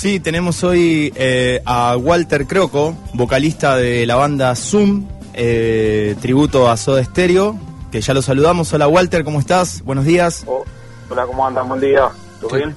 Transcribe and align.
Sí, 0.00 0.18
tenemos 0.18 0.64
hoy 0.64 1.12
eh, 1.14 1.60
a 1.66 1.94
Walter 1.94 2.46
Croco, 2.46 2.96
vocalista 3.12 3.76
de 3.76 4.06
la 4.06 4.16
banda 4.16 4.56
Zoom, 4.56 5.06
eh, 5.34 6.16
tributo 6.22 6.70
a 6.70 6.78
Soda 6.78 7.04
Stereo, 7.04 7.58
que 7.92 8.00
ya 8.00 8.14
lo 8.14 8.22
saludamos. 8.22 8.72
Hola 8.72 8.88
Walter, 8.88 9.24
¿cómo 9.24 9.40
estás? 9.40 9.82
Buenos 9.82 10.06
días. 10.06 10.44
Oh, 10.46 10.64
hola, 11.10 11.26
¿cómo 11.26 11.46
andan? 11.46 11.68
Buen 11.68 11.82
día. 11.82 12.08
¿Todo 12.40 12.56
bien? 12.56 12.74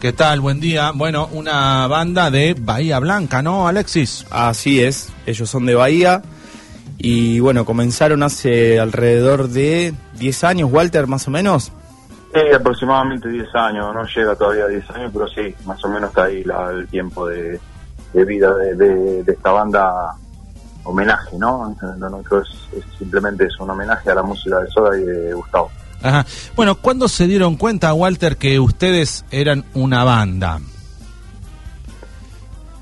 ¿Qué 0.00 0.14
tal? 0.14 0.40
Buen 0.40 0.58
día. 0.58 0.92
Bueno, 0.94 1.28
una 1.32 1.86
banda 1.86 2.30
de 2.30 2.56
Bahía 2.58 2.98
Blanca, 2.98 3.42
¿no, 3.42 3.68
Alexis? 3.68 4.24
Así 4.30 4.80
es, 4.80 5.12
ellos 5.26 5.50
son 5.50 5.66
de 5.66 5.74
Bahía. 5.74 6.22
Y 6.96 7.40
bueno, 7.40 7.66
comenzaron 7.66 8.22
hace 8.22 8.80
alrededor 8.80 9.50
de 9.50 9.92
10 10.18 10.44
años, 10.44 10.72
Walter, 10.72 11.08
más 11.08 11.28
o 11.28 11.30
menos. 11.30 11.72
Sí, 12.34 12.40
aproximadamente 12.52 13.28
10 13.28 13.54
años, 13.54 13.94
no 13.94 14.04
llega 14.04 14.34
todavía 14.34 14.64
a 14.64 14.68
10 14.68 14.90
años, 14.90 15.10
pero 15.12 15.28
sí, 15.28 15.54
más 15.64 15.82
o 15.84 15.88
menos 15.88 16.08
está 16.10 16.24
ahí 16.24 16.42
la- 16.42 16.70
el 16.70 16.88
tiempo 16.88 17.26
de, 17.28 17.60
de 18.12 18.24
vida 18.24 18.52
de, 18.54 18.74
de- 18.74 19.22
de 19.22 19.32
esta 19.32 19.52
banda 19.52 20.14
homenaje, 20.82 21.38
¿no? 21.38 21.74
Lo 21.98 22.10
nuestro 22.10 22.42
es, 22.42 22.48
es 22.76 22.84
simplemente 22.98 23.44
es 23.46 23.58
un 23.60 23.70
homenaje 23.70 24.10
a 24.10 24.16
la 24.16 24.22
música 24.22 24.58
de 24.60 24.68
Soda 24.68 24.98
y 24.98 25.04
de 25.04 25.32
Gustavo. 25.32 25.70
Ajá. 26.02 26.26
Bueno, 26.56 26.74
¿cuándo 26.74 27.08
se 27.08 27.26
dieron 27.26 27.56
cuenta, 27.56 27.94
Walter, 27.94 28.36
que 28.36 28.58
ustedes 28.60 29.24
eran 29.30 29.64
una 29.74 30.04
banda? 30.04 30.58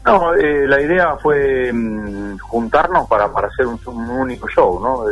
No, 0.04 0.34
eh, 0.34 0.66
la 0.66 0.80
idea 0.80 1.14
fue 1.22 1.72
mm, 1.72 2.38
juntarnos 2.38 3.06
para, 3.08 3.30
para 3.32 3.46
hacer 3.48 3.66
un, 3.66 3.78
un 3.86 4.10
único 4.10 4.48
show, 4.48 4.80
¿no? 4.82 5.04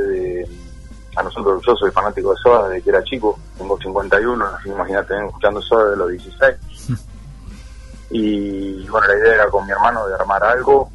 A 1.16 1.22
nosotros, 1.22 1.62
yo 1.66 1.74
soy 1.76 1.90
fanático 1.90 2.30
de 2.30 2.40
Soda 2.40 2.68
desde 2.68 2.82
que 2.82 2.90
era 2.90 3.02
chico, 3.02 3.38
tengo 3.58 3.78
51, 3.78 4.44
así 4.46 4.68
imagínate, 4.68 5.14
vengo 5.14 5.28
escuchando 5.28 5.62
Soda 5.62 5.90
de 5.90 5.96
los 5.96 6.10
16. 6.10 6.56
y 8.10 8.88
bueno, 8.88 9.06
la 9.08 9.18
idea 9.18 9.34
era 9.34 9.50
con 9.50 9.66
mi 9.66 9.72
hermano 9.72 10.06
de 10.06 10.14
armar 10.14 10.42
algo, 10.44 10.90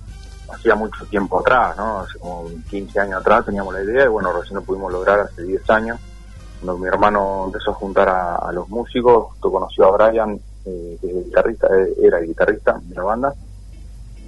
hacía 0.54 0.76
mucho 0.76 1.06
tiempo 1.06 1.40
atrás, 1.40 1.76
¿no? 1.78 2.00
Hace 2.00 2.18
como 2.20 2.50
15 2.70 3.00
años 3.00 3.22
atrás 3.22 3.46
teníamos 3.46 3.74
la 3.74 3.84
idea 3.84 4.06
y 4.06 4.10
bueno, 4.10 4.32
recién 4.32 4.56
lo 4.56 4.64
pudimos 4.64 4.92
lograr 4.92 5.20
hace 5.22 5.44
10 5.44 5.70
años. 5.70 6.00
Cuando 6.62 6.82
mi 6.82 6.88
hermano 6.88 7.44
empezó 7.46 7.72
a 7.72 7.76
juntar 7.76 8.10
a, 8.10 8.36
a 8.38 8.52
los 8.52 8.70
músicos, 8.70 9.36
tú 9.42 9.52
conoció 9.52 9.86
a 9.86 9.98
Brian, 9.98 10.40
eh, 10.66 10.98
que 11.00 11.08
es 11.08 11.16
el 11.16 11.24
guitarrista, 11.26 11.68
eh, 11.68 11.94
era 12.02 12.20
el 12.20 12.28
guitarrista 12.28 12.80
de 12.82 12.96
la 12.96 13.04
banda, 13.04 13.34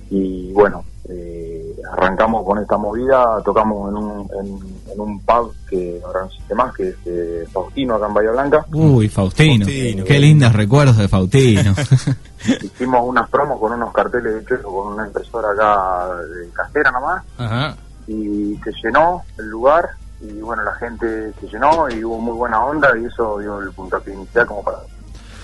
y 0.10 0.52
bueno, 0.54 0.84
eh, 1.10 1.76
arrancamos 1.92 2.46
con 2.46 2.60
esta 2.60 2.78
movida, 2.78 3.42
tocamos 3.44 3.90
en 3.90 3.98
un, 3.98 4.30
en, 4.40 4.92
en 4.92 5.00
un 5.00 5.20
pub 5.22 5.54
que 5.70 6.02
ahora 6.06 6.22
no 6.22 6.26
existe 6.28 6.56
más, 6.56 6.76
que 6.76 6.90
es 6.90 6.96
eh, 7.06 7.46
Faustino 7.52 7.96
acá 7.96 8.08
en 8.08 8.14
Bahía 8.14 8.32
Blanca. 8.32 8.66
Uy, 8.74 9.08
Faustino. 9.10 9.66
Faustino. 9.66 10.04
Qué 10.04 10.20
lindos 10.20 10.54
recuerdos 10.54 10.98
de 10.98 11.08
Faustino. 11.08 11.74
Hicimos 12.62 13.02
unas 13.06 13.30
promos 13.30 13.60
con 13.60 13.74
unos 13.74 13.94
carteles 13.94 14.44
hechos 14.44 14.62
con 14.62 14.94
una 14.94 15.08
impresora 15.08 15.52
acá 15.52 16.16
de 16.24 16.50
casera 16.52 16.92
nomás 16.92 17.24
Ajá. 17.38 17.76
y 18.08 18.56
se 18.64 18.72
llenó 18.84 19.24
el 19.38 19.50
lugar 19.50 19.90
y 20.22 20.40
bueno, 20.40 20.64
la 20.64 20.74
gente 20.76 21.34
se 21.40 21.48
llenó 21.48 21.90
y 21.90 22.04
hubo 22.04 22.20
muy 22.20 22.34
buena 22.34 22.64
onda 22.64 22.90
y 22.98 23.06
eso 23.06 23.40
dio 23.40 23.60
el 23.62 23.72
puntapié 23.72 24.14
inicial 24.14 24.46
como 24.48 24.64
para, 24.64 24.80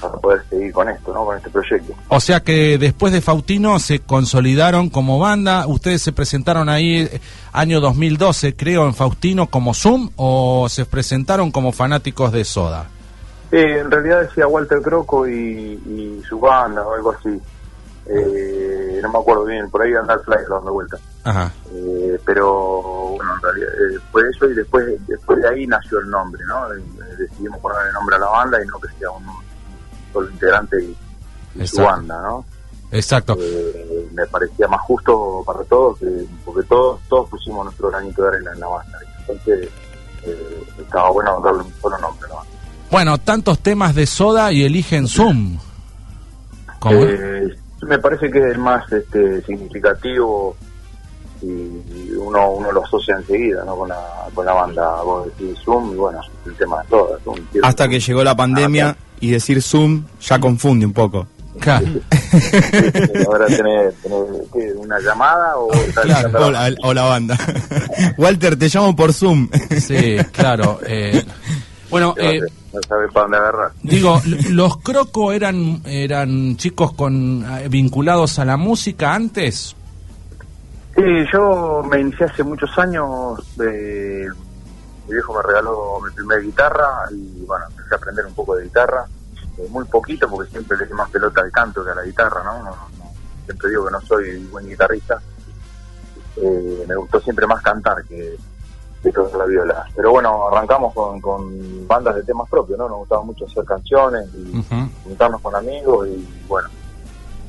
para 0.02 0.14
poder 0.16 0.44
seguir 0.50 0.74
con 0.74 0.90
esto, 0.90 1.14
¿no? 1.14 1.26
Con 1.26 1.38
este 1.38 1.50
proyecto. 1.50 1.94
O 2.10 2.20
sea 2.20 2.42
que 2.42 2.78
después 2.78 3.14
de 3.14 3.22
Faustino 3.22 3.80
se 3.80 4.00
consolidaron 4.00 4.90
como 4.90 5.20
banda. 5.20 5.66
Ustedes 5.68 6.02
se 6.02 6.12
presentaron 6.12 6.70
ahí 6.70 7.02
eh, 7.02 7.22
año 7.52 7.80
2012, 7.80 8.56
creo, 8.56 8.86
en 8.86 8.94
Faustino 8.94 9.48
como 9.48 9.74
Zoom 9.74 10.10
o 10.16 10.68
se 10.70 10.86
presentaron 10.86 11.52
como 11.52 11.72
fanáticos 11.72 12.32
de 12.32 12.44
Soda. 12.44 12.88
Eh, 13.52 13.80
en 13.80 13.92
realidad 13.92 14.22
decía 14.22 14.48
Walter 14.48 14.82
Croco 14.82 15.28
y, 15.28 15.34
y 15.34 16.22
su 16.28 16.40
banda 16.40 16.86
o 16.86 16.94
algo 16.96 17.12
así. 17.12 17.40
Eh, 18.06 19.00
no 19.02 19.12
me 19.12 19.20
acuerdo 19.20 19.46
bien, 19.46 19.70
por 19.70 19.82
ahí 19.82 19.94
anda 19.94 20.16
el 20.16 20.20
flyer 20.22 20.48
dando 20.50 20.74
vuelta. 20.74 20.98
Ajá. 21.24 21.52
Eh, 21.72 22.20
pero 22.26 23.16
bueno, 23.16 23.36
en 23.36 23.42
realidad 23.42 23.70
eh, 23.70 24.00
fue 24.12 24.30
eso 24.30 24.50
y 24.50 24.54
después 24.54 24.86
después 25.08 25.42
de 25.42 25.48
ahí 25.48 25.66
nació 25.68 26.00
el 26.00 26.10
nombre, 26.10 26.42
¿no? 26.46 26.74
Eh, 26.74 26.82
decidimos 27.18 27.60
poner 27.60 27.88
el 27.88 27.94
nombre 27.94 28.16
a 28.18 28.20
la 28.20 28.28
banda 28.28 28.62
y 28.62 28.68
no 28.68 28.80
que 28.80 28.90
sea 29.00 29.10
un 29.12 29.26
solo 30.14 30.30
integrante 30.30 30.78
y, 30.82 30.96
y 31.62 31.68
su 31.68 31.82
banda, 31.82 32.22
¿no? 32.22 32.46
Exacto. 32.92 33.36
Eh, 33.40 34.08
me 34.14 34.26
parecía 34.28 34.68
más 34.68 34.82
justo 34.82 35.44
para 35.46 35.64
todos, 35.64 35.98
que- 36.00 36.26
porque 36.46 36.68
todos 36.68 37.00
todos 37.10 37.28
pusimos 37.30 37.66
nuestro 37.66 37.90
granito 37.90 38.22
de 38.22 38.28
arena 38.30 38.52
en 38.54 38.60
la 38.60 38.68
banda. 38.68 39.00
Entonces 39.22 39.70
eh, 40.26 40.64
estaba 40.80 41.10
bueno 41.12 41.42
darle 41.44 41.64
un 41.64 41.74
solo 41.82 41.98
nombre, 41.98 42.28
¿no? 42.30 42.36
Bueno, 42.92 43.18
tantos 43.18 43.58
temas 43.60 43.96
de 43.96 44.06
Soda 44.06 44.52
y 44.52 44.64
eligen 44.64 45.08
Zoom. 45.08 45.58
¿Cómo? 46.80 47.00
Eh, 47.02 47.56
me 47.82 47.98
parece 47.98 48.30
que 48.30 48.38
es 48.40 48.46
el 48.54 48.60
más 48.60 48.90
este, 48.92 49.42
significativo 49.44 50.56
y 51.42 52.12
uno 52.16 52.52
uno 52.52 52.72
lo 52.72 52.86
asocia 52.86 53.16
enseguida 53.18 53.66
¿no? 53.66 53.76
con, 53.76 53.90
la, 53.90 54.00
con 54.34 54.46
la 54.46 54.54
banda. 54.54 55.02
Vos 55.02 55.26
decís 55.26 55.58
Zoom 55.66 55.94
y 55.94 55.96
bueno, 55.96 56.20
el 56.46 56.56
tema 56.56 56.82
de. 56.84 56.90
Zoom, 57.24 57.38
quiero- 57.52 57.68
Hasta 57.68 57.88
que 57.90 58.00
llegó 58.00 58.24
la 58.24 58.36
pandemia 58.36 58.96
y 59.20 59.32
decir 59.32 59.62
Zoom 59.62 60.04
ya 60.22 60.40
confunde 60.40 60.86
un 60.86 60.94
poco. 60.94 61.28
Claro. 61.60 61.86
Ahora 63.28 63.46
tenés, 63.46 63.94
tenés, 64.02 64.26
¿qué, 64.52 64.74
una 64.76 65.00
llamada 65.00 65.56
o 65.58 65.70
Claro. 66.02 66.50
la- 66.52 66.70
la, 66.70 66.76
o 66.82 66.94
la 66.94 67.04
banda. 67.04 67.38
Walter, 68.18 68.58
te 68.58 68.70
llamo 68.70 68.96
por 68.96 69.14
Zoom. 69.14 69.50
Sí, 69.80 70.18
claro. 70.32 70.80
eh, 70.88 71.24
bueno, 71.92 72.16
eh, 72.18 72.40
no 72.74 72.80
sabes 72.88 73.12
para 73.14 73.24
dónde 73.26 73.38
agarrar. 73.38 73.72
digo, 73.84 74.20
los 74.50 74.78
Croco 74.78 75.32
eran 75.32 75.82
eran 75.86 76.58
chicos 76.58 76.94
con 76.94 77.46
eh, 77.48 77.68
vinculados 77.70 78.40
a 78.40 78.46
la 78.46 78.58
música 78.58 79.14
antes. 79.14 79.76
Sí, 80.96 81.02
yo 81.32 81.84
me 81.90 82.00
inicié 82.02 82.26
hace 82.26 82.44
muchos 82.44 82.70
años. 82.80 83.40
eh, 83.64 84.26
mi 85.08 85.14
viejo 85.14 85.34
me 85.34 85.42
regaló 85.42 86.00
mi 86.04 86.12
primera 86.12 86.40
guitarra 86.42 86.88
y 87.12 87.46
bueno, 87.46 87.66
empecé 87.70 87.94
a 87.94 87.98
aprender 87.98 88.26
un 88.26 88.34
poco 88.34 88.56
de 88.56 88.64
guitarra. 88.66 89.06
eh, 89.58 89.68
muy 89.70 89.86
poquito 89.86 90.28
porque 90.30 90.50
siempre 90.50 90.78
le 90.78 90.86
di 90.88 90.94
más 90.94 91.10
pelota 91.12 91.42
al 91.42 91.52
canto 91.52 91.84
que 91.86 91.92
a 91.92 91.96
la 91.96 92.04
guitarra, 92.04 92.44
¿no? 92.44 92.64
No- 92.64 92.72
no- 92.98 93.12
siempre 93.46 93.70
digo 93.70 93.86
que 93.86 93.92
no 93.92 94.02
soy 94.02 94.38
buen 94.48 94.66
guitarrista. 94.68 95.22
Eh, 96.38 96.86
me 96.88 96.96
gustó 96.96 97.20
siempre 97.22 97.46
más 97.46 97.62
cantar 97.62 98.04
que, 98.06 98.36
que 99.04 99.12
tocar 99.12 99.38
la 99.40 99.46
viola. 99.46 99.86
Pero 99.96 100.12
bueno, 100.12 100.48
arrancamos 100.48 100.94
con, 100.94 101.22
con 101.22 101.88
bandas 101.88 102.16
de 102.16 102.24
temas 102.24 102.50
propios, 102.50 102.80
¿no? 102.80 102.90
Nos 102.90 103.00
gustaba 103.00 103.22
mucho 103.24 103.46
hacer 103.46 103.64
canciones 103.66 104.28
y 104.34 104.64
juntarnos 105.04 105.42
con 105.42 105.56
amigos 105.56 106.08
y 106.08 106.28
bueno 106.48 106.70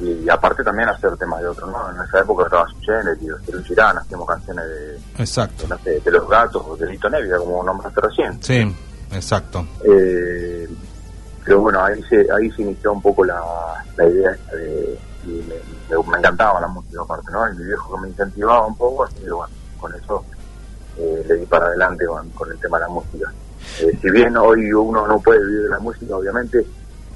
y 0.00 0.28
aparte 0.28 0.64
también 0.64 0.88
hacer 0.88 1.16
temas 1.16 1.40
de 1.40 1.46
otros 1.48 1.70
no 1.70 1.90
en 1.90 2.00
esa 2.02 2.20
época 2.20 2.44
estaba 2.44 2.66
Suchenet 2.68 3.20
y 3.22 3.26
los 3.26 3.64
Girán 3.64 3.96
hacíamos 3.98 4.26
canciones 4.26 4.64
de, 4.66 4.98
Exacto. 5.22 5.64
de, 5.84 6.00
de 6.00 6.10
los 6.10 6.28
gatos 6.28 6.62
o 6.66 6.76
de 6.76 6.86
Lito 6.90 7.08
Nevia 7.08 7.36
como 7.38 7.62
nombraste 7.62 8.00
recién 8.00 8.42
Sí, 8.42 8.74
exacto. 9.12 9.64
Eh, 9.84 10.68
pero 11.44 11.60
bueno 11.60 11.82
ahí 11.84 12.02
se 12.08 12.26
ahí 12.32 12.50
se 12.52 12.62
inició 12.62 12.92
un 12.92 13.02
poco 13.02 13.24
la, 13.24 13.40
la 13.96 14.06
idea 14.08 14.30
esta 14.32 14.56
de 14.56 14.98
y 15.26 15.28
me, 15.28 15.96
me- 15.96 16.10
me 16.10 16.18
encantaba 16.18 16.60
la 16.60 16.66
música 16.66 17.00
aparte 17.02 17.30
no 17.30 17.48
y 17.52 17.56
mi 17.56 17.64
viejo 17.64 17.94
que 17.94 18.00
me 18.02 18.08
incentivaba 18.08 18.66
un 18.66 18.76
poco 18.76 19.04
así 19.04 19.14
que 19.22 19.30
bueno 19.30 19.52
con 19.80 19.94
eso 19.94 20.24
eh, 20.98 21.24
le 21.28 21.34
di 21.36 21.46
para 21.46 21.66
adelante 21.66 22.04
con, 22.06 22.28
con 22.30 22.50
el 22.50 22.58
tema 22.58 22.78
de 22.78 22.84
la 22.84 22.90
música 22.90 23.32
Eh, 23.80 23.96
si 24.02 24.10
bien 24.10 24.36
hoy 24.36 24.72
uno 24.72 25.06
no 25.06 25.18
puede 25.20 25.38
vivir 25.40 25.62
de 25.62 25.68
la 25.70 25.78
música 25.78 26.16
obviamente 26.16 26.66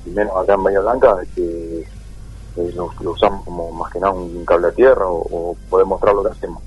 y 0.06 0.10
menos 0.10 0.34
acá 0.36 0.54
en 0.54 0.62
Bahía 0.62 0.80
Blanca 0.80 1.16
que 1.34 1.86
eh, 2.58 2.72
lo, 2.74 2.90
lo 3.00 3.12
usamos 3.12 3.44
como 3.44 3.70
más 3.72 3.92
que 3.92 4.00
nada 4.00 4.12
un 4.12 4.44
cable 4.44 4.68
a 4.68 4.72
tierra 4.72 5.06
o, 5.06 5.50
o 5.50 5.56
poder 5.70 5.86
mostrar 5.86 6.14
lo 6.14 6.22
que 6.22 6.30
hacemos 6.30 6.62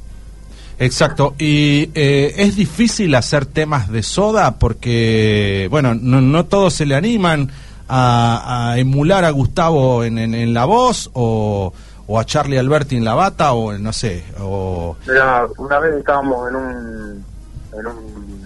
Exacto. 0.82 1.36
Y 1.38 1.92
eh, 1.94 2.34
es 2.38 2.56
difícil 2.56 3.14
hacer 3.14 3.46
temas 3.46 3.92
de 3.92 4.02
Soda 4.02 4.58
porque, 4.58 5.68
bueno, 5.70 5.94
no, 5.94 6.22
no 6.22 6.46
todos 6.48 6.74
se 6.74 6.88
le 6.88 6.96
animan 6.96 7.52
a, 7.88 8.72
a 8.72 8.80
emular 8.80 9.24
a 9.24 9.30
Gustavo 9.30 10.04
en, 10.04 10.18
en, 10.18 10.34
en 10.34 10.56
la 10.56 10.66
voz 10.66 11.12
o, 11.14 11.72
o 12.08 12.20
a 12.20 12.26
Charlie 12.26 12.58
Alberti 12.58 12.96
en 12.96 13.06
la 13.06 13.14
bata 13.14 13.54
o 13.54 13.74
no 13.74 13.94
sé. 13.94 14.24
O, 14.40 14.96
Mira, 15.08 15.48
una 15.60 15.78
vez 15.78 15.94
estábamos 15.98 16.50
en 16.50 16.56
un, 16.56 17.26
en 17.74 17.86
un 17.86 18.42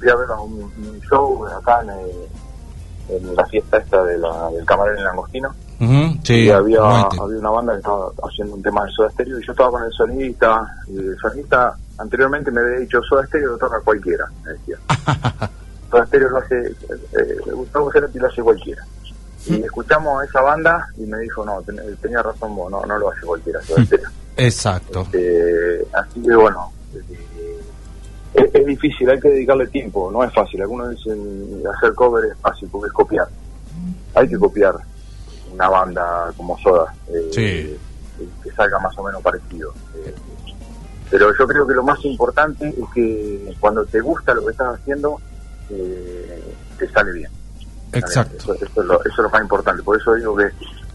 fui 0.00 0.08
a 0.08 0.16
ver 0.16 0.30
un, 0.30 0.62
un 0.62 1.00
show 1.08 1.46
acá 1.46 1.82
en, 1.82 1.90
eh, 1.90 2.28
en 3.10 3.36
la 3.36 3.46
fiesta 3.46 3.76
esta 3.76 4.02
de 4.02 4.18
la, 4.18 4.50
del 4.50 4.64
camarero 4.64 4.98
en 4.98 5.04
Langostino 5.04 5.54
Sí, 6.24 6.34
y 6.44 6.50
había, 6.50 6.80
había 6.80 7.38
una 7.38 7.50
banda 7.50 7.72
que 7.74 7.78
estaba 7.78 8.10
haciendo 8.28 8.54
un 8.56 8.62
tema 8.62 8.84
de 8.84 8.90
Soda 8.92 9.10
Stereo 9.10 9.38
y 9.38 9.46
yo 9.46 9.52
estaba 9.52 9.70
con 9.70 9.84
el 9.84 9.92
sonidista 9.92 10.66
y 10.88 10.98
el 10.98 11.16
sonidista 11.18 11.76
anteriormente 11.98 12.50
me 12.50 12.60
había 12.60 12.78
dicho 12.80 13.00
Soda 13.08 13.24
Stereo 13.26 13.50
lo 13.52 13.58
toca 13.58 13.80
cualquiera, 13.80 14.26
me 14.44 14.52
decía. 14.54 14.76
Soda 15.90 16.06
Stereo 16.06 16.28
lo 16.30 16.38
hace, 16.38 16.66
eh, 16.68 17.36
Gustavo 17.52 17.90
Cerati 17.92 18.18
lo 18.18 18.26
hace 18.26 18.42
cualquiera. 18.42 18.84
Y 19.46 19.62
escuchamos 19.62 20.20
a 20.20 20.24
esa 20.24 20.40
banda 20.42 20.88
y 20.98 21.02
me 21.02 21.18
dijo, 21.20 21.44
no, 21.44 21.62
ten- 21.62 21.80
tenía 22.02 22.22
razón 22.22 22.54
vos, 22.56 22.70
no, 22.70 22.84
no 22.84 22.98
lo 22.98 23.10
hace 23.10 23.24
cualquiera, 23.24 23.62
Soda 23.62 23.84
Stereo. 23.86 24.10
Exacto. 24.36 25.06
Eh, 25.12 25.86
así 25.92 26.20
que 26.22 26.34
bueno, 26.36 26.70
eh, 26.94 27.60
es, 28.34 28.54
es 28.54 28.66
difícil, 28.66 29.08
hay 29.10 29.18
que 29.20 29.28
dedicarle 29.30 29.66
tiempo, 29.68 30.10
no 30.12 30.22
es 30.24 30.32
fácil. 30.34 30.60
Algunos 30.60 30.90
dicen 30.90 31.62
hacer 31.76 31.94
cover 31.94 32.24
es 32.26 32.36
fácil 32.38 32.68
porque 32.70 32.88
es 32.88 32.92
copiar. 32.92 33.28
Hay 34.14 34.28
que 34.28 34.36
copiar. 34.36 34.74
Una 35.52 35.68
banda 35.68 36.32
como 36.36 36.58
Soda. 36.58 36.92
eh, 37.08 37.28
Sí. 37.32 37.76
Que 38.42 38.50
salga 38.52 38.78
más 38.80 38.96
o 38.98 39.04
menos 39.04 39.22
parecido. 39.22 39.72
Eh, 40.04 40.12
pero 41.10 41.30
yo 41.38 41.46
creo 41.46 41.66
que 41.66 41.74
lo 41.74 41.82
más 41.84 42.04
importante 42.04 42.68
es 42.68 42.84
que 42.94 43.54
cuando 43.60 43.84
te 43.86 44.00
gusta 44.00 44.34
lo 44.34 44.44
que 44.44 44.50
estás 44.50 44.74
haciendo, 44.78 45.20
eh, 45.70 46.42
te 46.78 46.88
sale 46.90 47.12
bien. 47.12 47.30
Exacto. 47.92 48.36
Eso, 48.36 48.54
eso 48.54 48.66
es 48.82 48.86
lo, 48.86 49.00
eso 49.00 49.08
es 49.12 49.18
lo 49.18 49.30
más 49.30 49.40
importante. 49.42 49.82
Por 49.82 49.96
eso 50.00 50.14
digo 50.14 50.36
que 50.36 50.44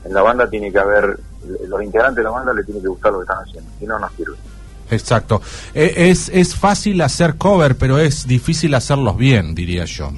en 0.05 0.13
la 0.13 0.21
banda 0.21 0.49
tiene 0.49 0.71
que 0.71 0.79
haber, 0.79 1.17
los 1.67 1.81
integrantes 1.81 2.17
de 2.17 2.23
la 2.23 2.29
banda 2.31 2.53
le 2.53 2.63
tiene 2.65 2.81
que 2.81 2.87
gustar 2.89 3.11
lo 3.13 3.19
que 3.19 3.23
están 3.23 3.37
haciendo, 3.43 3.69
si 3.79 3.85
no, 3.85 3.97
no 3.97 4.09
sirve. 4.17 4.35
Exacto. 4.91 5.41
Eh, 5.73 6.09
Es, 6.11 6.29
es 6.29 6.55
fácil 6.55 6.99
hacer 7.01 7.35
cover, 7.37 7.77
pero 7.77 7.97
es 7.97 8.27
difícil 8.27 8.75
hacerlos 8.75 9.15
bien, 9.17 9.55
diría 9.55 9.85
yo. 9.85 10.11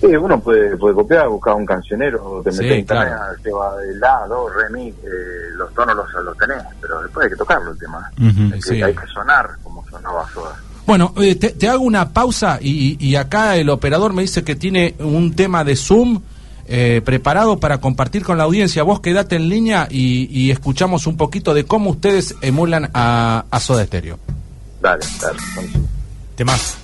Sí, 0.00 0.06
uno 0.06 0.40
puede, 0.40 0.76
puede 0.78 0.94
copiar, 0.94 1.28
buscar 1.28 1.54
un 1.54 1.66
cancionero, 1.66 2.40
te 2.42 2.52
Sí, 2.52 2.62
metes 2.62 2.78
internet, 2.78 3.08
claro. 3.08 3.34
te 3.42 3.52
va 3.52 3.76
de 3.76 3.94
la, 3.96 4.26
do, 4.28 4.48
re, 4.48 4.70
mi, 4.70 4.88
eh, 4.88 4.94
los 5.56 5.72
tonos 5.74 5.94
los, 5.94 6.24
los 6.24 6.36
tenés, 6.38 6.62
pero 6.80 7.02
después 7.02 7.24
hay 7.24 7.30
que 7.30 7.36
tocarlo 7.36 7.70
el 7.72 7.78
tema. 7.78 8.10
Hay, 8.18 8.50
que, 8.60 8.62
Sí. 8.62 8.82
hay 8.82 8.94
que 8.94 9.06
sonar 9.12 9.50
como 9.62 9.84
sonaba 9.90 10.26
Soda. 10.32 10.56
Bueno, 10.86 11.12
eh, 11.18 11.34
te, 11.36 11.50
te 11.50 11.68
hago 11.68 11.84
una 11.84 12.08
pausa 12.08 12.58
y, 12.60 12.96
y 12.98 13.14
acá 13.16 13.56
el 13.56 13.68
operador 13.68 14.12
me 14.14 14.22
dice 14.22 14.42
que 14.42 14.56
tiene 14.56 14.94
un 15.00 15.36
tema 15.36 15.62
de 15.64 15.76
Zoom 15.76 16.22
eh, 16.66 17.02
preparado 17.04 17.60
para 17.60 17.78
compartir 17.78 18.24
con 18.24 18.38
la 18.38 18.44
audiencia. 18.44 18.82
Vos 18.82 19.00
quedate 19.00 19.36
en 19.36 19.48
línea 19.50 19.86
y, 19.90 20.28
y 20.30 20.50
escuchamos 20.50 21.06
un 21.06 21.16
poquito 21.18 21.52
de 21.52 21.64
cómo 21.64 21.90
ustedes 21.90 22.34
emulan 22.40 22.90
a, 22.94 23.44
a 23.50 23.60
Soda 23.60 23.84
Stereo. 23.84 24.18
Dale, 24.80 25.04
dale. 25.20 25.38
buenísimo. 25.54 25.86
Temas. 26.36 26.78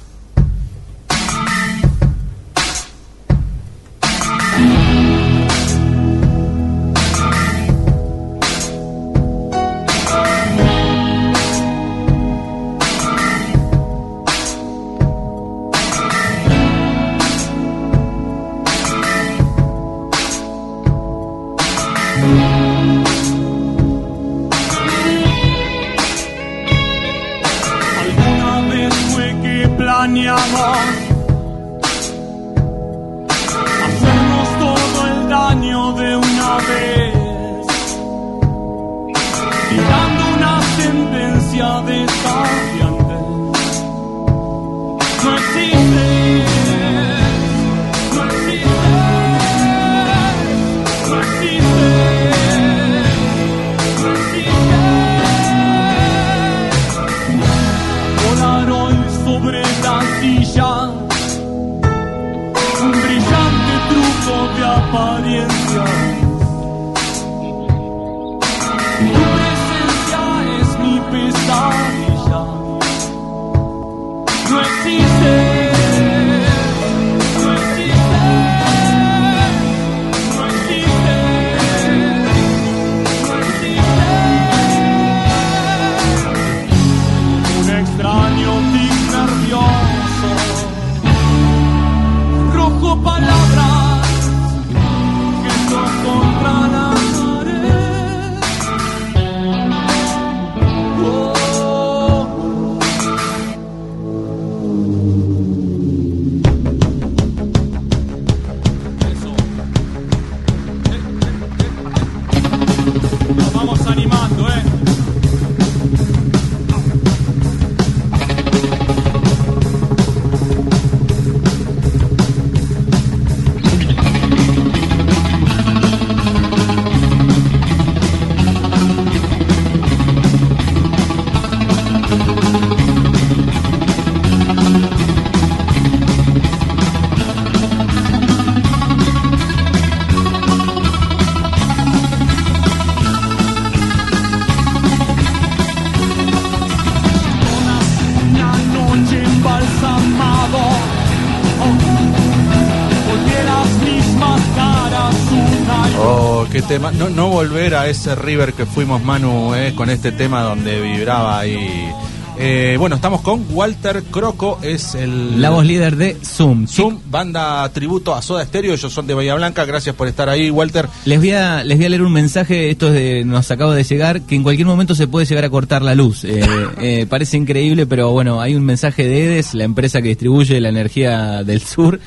Tema. 156.76 156.93
No, 156.93 157.08
no 157.08 157.31
volver 157.31 157.75
a 157.75 157.88
ese 157.88 158.14
River 158.14 158.52
que 158.52 158.67
fuimos, 158.67 159.02
Manu, 159.02 159.55
eh, 159.55 159.73
con 159.75 159.88
este 159.88 160.12
tema 160.12 160.43
donde 160.43 160.79
vibraba 160.79 161.39
ahí. 161.39 161.91
Eh, 162.38 162.76
bueno, 162.78 162.96
estamos 162.96 163.22
con 163.22 163.46
Walter 163.50 164.02
Croco, 164.10 164.58
es 164.60 164.94
el. 164.94 165.40
La 165.40 165.48
voz 165.48 165.64
líder 165.64 165.96
de 165.96 166.19
Zoom. 166.22 166.66
Zoom, 166.66 166.98
banda 167.10 167.66
tributo 167.72 168.14
a 168.14 168.20
Soda 168.20 168.44
Stereo, 168.44 168.74
ellos 168.74 168.93
son 168.93 169.06
de 169.06 169.14
Bahía 169.14 169.34
Blanca, 169.34 169.64
gracias 169.64 169.94
por 169.94 170.06
estar 170.06 170.28
ahí, 170.28 170.50
Walter. 170.50 170.86
Les 171.06 171.19
voy 171.19 171.31
a, 171.31 171.64
les 171.64 171.78
voy 171.78 171.86
a 171.86 171.88
leer 171.88 172.02
un 172.02 172.12
mensaje, 172.12 172.70
esto 172.70 172.88
es 172.88 172.93
de, 172.93 173.24
nos 173.24 173.50
acaba 173.50 173.74
de 173.74 173.84
llegar, 173.84 174.20
que 174.22 174.34
en 174.34 174.43
cualquier 174.43 174.66
momento 174.66 174.94
se 174.94 175.06
puede 175.08 175.24
llegar 175.24 175.46
a 175.46 175.50
cortar 175.50 175.81
la 175.81 175.94
luz. 175.94 176.24
Eh, 176.24 176.44
eh, 176.81 177.06
parece 177.08 177.38
increíble, 177.38 177.86
pero 177.86 178.10
bueno, 178.10 178.43
hay 178.43 178.55
un 178.55 178.64
mensaje 178.64 179.06
de 179.06 179.24
EDES, 179.24 179.55
la 179.55 179.64
empresa 179.64 180.02
que 180.02 180.08
distribuye 180.08 180.60
la 180.60 180.69
energía 180.69 181.43
del 181.43 181.62
sur. 181.62 182.00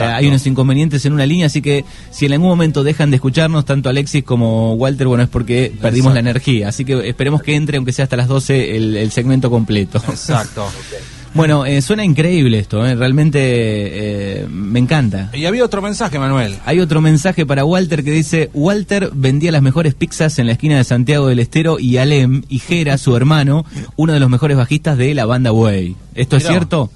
Hay 0.00 0.26
unos 0.28 0.46
inconvenientes 0.46 1.04
en 1.04 1.12
una 1.12 1.26
línea, 1.26 1.46
así 1.46 1.60
que 1.60 1.84
si 2.10 2.24
en 2.24 2.32
algún 2.32 2.48
momento 2.48 2.84
dejan 2.84 3.10
de 3.10 3.16
escucharnos, 3.16 3.66
tanto 3.66 3.90
Alexis 3.90 4.24
como 4.24 4.74
Walter, 4.74 5.06
bueno, 5.08 5.24
es 5.24 5.28
porque 5.28 5.74
perdimos 5.78 6.14
la 6.14 6.20
energía. 6.20 6.68
Así 6.68 6.86
que 6.86 7.06
esperemos 7.06 7.42
que 7.42 7.54
entre, 7.54 7.76
aunque 7.76 7.92
sea 7.92 8.04
hasta 8.04 8.16
las 8.16 8.28
12, 8.28 8.76
el, 8.76 8.96
el 8.96 9.10
segmento 9.10 9.50
completo. 9.50 9.73
Exacto. 9.82 10.66
bueno, 11.34 11.66
eh, 11.66 11.82
suena 11.82 12.04
increíble 12.04 12.58
esto, 12.58 12.84
eh, 12.86 12.94
realmente 12.94 13.40
eh, 13.42 14.46
me 14.48 14.78
encanta. 14.78 15.30
Y 15.32 15.46
había 15.46 15.64
otro 15.64 15.82
mensaje, 15.82 16.18
Manuel. 16.18 16.58
Hay 16.64 16.80
otro 16.80 17.00
mensaje 17.00 17.46
para 17.46 17.64
Walter 17.64 18.04
que 18.04 18.10
dice, 18.10 18.50
Walter 18.54 19.10
vendía 19.12 19.52
las 19.52 19.62
mejores 19.62 19.94
pizzas 19.94 20.38
en 20.38 20.46
la 20.46 20.52
esquina 20.52 20.76
de 20.76 20.84
Santiago 20.84 21.28
del 21.28 21.38
Estero 21.38 21.78
y 21.78 21.98
Alem 21.98 22.42
y 22.48 22.58
Jera, 22.58 22.98
su 22.98 23.16
hermano, 23.16 23.64
uno 23.96 24.12
de 24.12 24.20
los 24.20 24.30
mejores 24.30 24.56
bajistas 24.56 24.96
de 24.98 25.14
la 25.14 25.26
banda 25.26 25.52
Way. 25.52 25.96
¿Esto 26.14 26.36
es 26.36 26.46
cierto? 26.46 26.90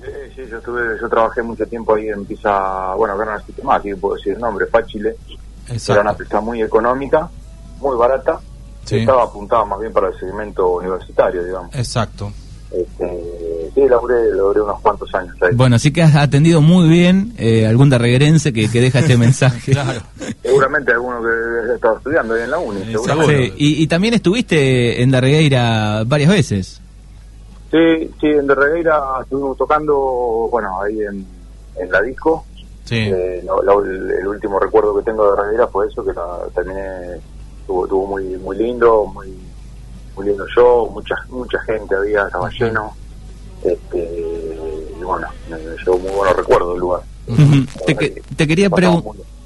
Sí, 0.00 0.10
sí, 0.36 0.42
yo, 0.50 0.58
estuve, 0.58 0.80
yo 1.00 1.08
trabajé 1.08 1.42
mucho 1.42 1.66
tiempo 1.66 1.94
ahí 1.94 2.08
en 2.08 2.24
pizza, 2.24 2.94
bueno, 2.94 3.14
acá 3.14 3.24
no 3.24 3.38
existe 3.38 3.62
más, 3.62 3.80
así 3.80 3.88
que 3.88 3.96
puedo 3.96 4.16
decir 4.16 4.34
el 4.34 4.40
nombre, 4.40 4.66
Fáchile. 4.66 5.16
Era 5.68 6.00
una 6.00 6.14
pizza 6.14 6.40
muy 6.40 6.62
económica, 6.62 7.28
muy 7.80 7.96
barata, 7.96 8.40
Sí. 8.88 8.96
estaba 9.00 9.24
apuntada 9.24 9.64
más 9.64 9.80
bien 9.80 9.92
para 9.92 10.08
el 10.08 10.18
segmento 10.18 10.76
universitario, 10.76 11.44
digamos. 11.44 11.74
Exacto. 11.74 12.32
Este, 12.70 13.70
sí, 13.74 13.88
laburé, 13.88 14.34
laburé 14.34 14.60
unos 14.60 14.80
cuantos 14.80 15.14
años 15.14 15.34
ahí. 15.40 15.54
Bueno, 15.54 15.76
así 15.76 15.90
que 15.90 16.02
has 16.02 16.14
atendido 16.16 16.60
muy 16.60 16.88
bien 16.88 17.32
eh, 17.38 17.66
algún 17.66 17.88
darreguerense 17.90 18.52
que, 18.52 18.70
que 18.70 18.80
deja 18.80 19.00
este 19.00 19.16
mensaje. 19.18 19.72
Claro. 19.72 20.00
Seguramente 20.42 20.92
alguno 20.92 21.20
que 21.22 21.74
estaba 21.74 21.96
estudiando 21.96 22.34
ahí 22.34 22.42
en 22.42 22.50
la 22.50 22.58
uni, 22.58 22.80
Sí, 22.84 23.52
y, 23.56 23.82
y 23.82 23.86
también 23.86 24.14
estuviste 24.14 25.02
en 25.02 25.10
Darregueira 25.10 26.04
varias 26.06 26.30
veces. 26.30 26.80
Sí, 27.70 28.10
sí, 28.20 28.26
en 28.26 28.46
De 28.46 28.54
Regueira 28.54 29.00
estuvimos 29.22 29.56
tocando, 29.56 30.48
bueno, 30.50 30.80
ahí 30.80 31.00
en, 31.02 31.26
en 31.76 31.90
la 31.90 32.00
disco, 32.00 32.44
Sí. 32.88 32.96
Eh, 32.96 33.40
el, 33.44 34.26
último 34.26 34.58
recuerdo 34.58 34.96
que 34.96 35.02
tengo 35.02 35.26
de 35.26 35.32
Herradera 35.34 35.66
fue 35.66 35.86
eso, 35.88 36.02
que 36.02 36.14
la 36.14 36.38
terminé, 36.54 37.20
tuvo, 37.68 37.86
tuvo 37.86 38.06
muy 38.08 38.24
muy 38.38 38.56
lindo, 38.58 39.06
muy 39.14 39.28
muy 40.16 40.26
lindo 40.26 40.44
show, 40.52 40.90
mucha 40.90 41.14
mucha 41.28 41.60
gente 41.60 41.94
había, 41.94 42.24
estaba 42.26 42.50
lleno. 42.50 42.92
Este, 43.62 43.98
y 45.00 45.04
bueno, 45.04 45.28
me, 45.48 45.56
me 45.58 45.76
llevó 45.84 45.98
muy 45.98 46.10
buenos 46.10 46.36
recuerdos 46.36 46.72
del 46.72 46.80
lugar. 46.80 47.00
Te, 47.86 47.94
que- 47.94 48.22
te 48.36 48.46
quería 48.48 48.70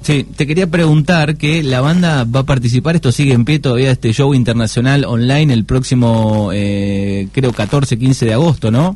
sí, 0.01 0.23
te 0.23 0.47
quería 0.47 0.67
preguntar 0.67 1.35
que 1.37 1.61
la 1.63 1.81
banda 1.81 2.23
va 2.25 2.39
a 2.41 2.43
participar, 2.43 2.95
esto 2.95 3.11
sigue 3.11 3.33
en 3.33 3.43
pie 3.45 3.59
todavía, 3.59 3.91
este 3.91 4.13
show 4.13 4.33
internacional 4.33 5.03
online 5.05 5.53
el 5.53 5.65
próximo, 5.65 6.49
eh, 6.53 7.27
creo, 7.33 7.51
14, 7.51 7.97
15 7.99 8.25
de 8.25 8.33
agosto, 8.33 8.71
¿no? 8.71 8.95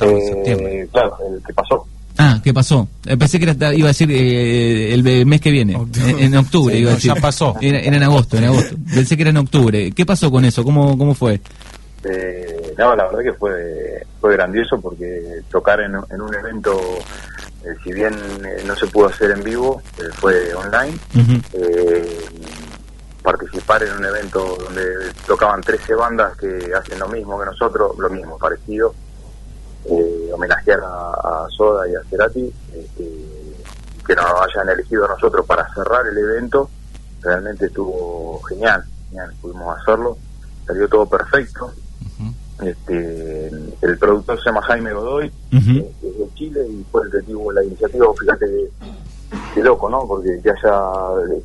Eh, 0.00 0.20
septiembre. 0.28 0.88
Claro, 0.92 1.16
el 1.34 1.42
que 1.44 1.52
pasó. 1.54 1.86
Ah, 2.18 2.40
¿qué 2.42 2.52
pasó? 2.52 2.88
Eh, 3.06 3.16
pensé 3.16 3.38
que 3.38 3.48
era, 3.48 3.72
iba 3.74 3.86
a 3.86 3.92
decir 3.94 4.10
eh, 4.10 4.92
el 4.92 5.24
mes 5.26 5.40
que 5.40 5.50
viene, 5.52 5.76
Octubre. 5.76 6.10
en, 6.10 6.18
en 6.20 6.36
octubre 6.36 6.74
Sí, 6.74 6.80
iba 6.80 6.90
a 6.90 6.94
decir. 6.94 7.14
ya 7.14 7.20
pasó. 7.20 7.54
Era, 7.60 7.78
era 7.78 7.96
en 7.96 8.02
agosto, 8.02 8.36
en 8.36 8.44
agosto. 8.44 8.76
Pensé 8.92 9.16
que 9.16 9.22
era 9.22 9.30
en 9.30 9.36
octubre. 9.36 9.92
¿Qué 9.92 10.04
pasó 10.04 10.30
con 10.30 10.44
eso? 10.44 10.64
¿Cómo, 10.64 10.98
cómo 10.98 11.14
fue? 11.14 11.40
Eh, 12.04 12.74
no, 12.76 12.94
la 12.96 13.04
verdad 13.06 13.20
que 13.22 13.32
fue, 13.32 14.02
fue 14.20 14.32
grandioso 14.34 14.80
porque 14.80 15.40
tocar 15.50 15.80
en, 15.80 15.94
en 16.10 16.20
un 16.20 16.34
evento, 16.34 16.80
eh, 17.64 17.74
si 17.84 17.92
bien 17.92 18.14
eh, 18.44 18.62
no 18.66 18.74
se 18.76 18.86
pudo 18.88 19.06
hacer 19.06 19.30
en 19.32 19.42
vivo, 19.44 19.80
eh, 19.98 20.02
fue 20.14 20.52
online. 20.54 20.96
Eh, 21.52 22.18
participar 23.22 23.82
en 23.82 23.92
un 23.96 24.04
evento 24.04 24.56
donde 24.64 24.82
tocaban 25.26 25.60
13 25.60 25.94
bandas 25.94 26.36
que 26.36 26.72
hacen 26.74 26.98
lo 26.98 27.08
mismo 27.08 27.38
que 27.38 27.46
nosotros, 27.46 27.92
lo 27.98 28.08
mismo, 28.10 28.38
parecido. 28.38 28.94
Eh, 29.90 30.30
homenajear 30.34 30.80
a, 30.80 31.10
a 31.44 31.46
Soda 31.56 31.88
y 31.88 31.94
a 31.94 32.02
Cerati, 32.10 32.52
este, 32.74 33.04
que 34.06 34.14
nos 34.14 34.24
hayan 34.24 34.68
elegido 34.70 35.04
a 35.06 35.08
nosotros 35.08 35.46
para 35.46 35.66
cerrar 35.74 36.06
el 36.06 36.18
evento, 36.18 36.68
realmente 37.22 37.66
estuvo 37.66 38.40
genial, 38.42 38.84
genial, 39.08 39.32
pudimos 39.40 39.78
hacerlo, 39.80 40.16
salió 40.66 40.88
todo 40.88 41.06
perfecto. 41.06 41.72
Este, 42.60 43.46
el 43.82 43.98
productor 43.98 44.36
se 44.40 44.46
llama 44.46 44.60
Jaime 44.62 44.92
Godoy, 44.92 45.26
eh, 45.52 45.92
que 46.00 46.08
es 46.08 46.18
de 46.18 46.34
Chile 46.34 46.66
y 46.68 46.84
fue 46.90 47.02
el 47.04 47.10
que 47.12 47.22
tuvo 47.22 47.52
la 47.52 47.62
iniciativa, 47.62 48.06
fíjate 48.18 48.46
que, 48.46 48.70
que 49.54 49.62
loco, 49.62 49.88
¿no? 49.88 50.04
Porque 50.08 50.40
que 50.42 50.50
haya 50.50 50.82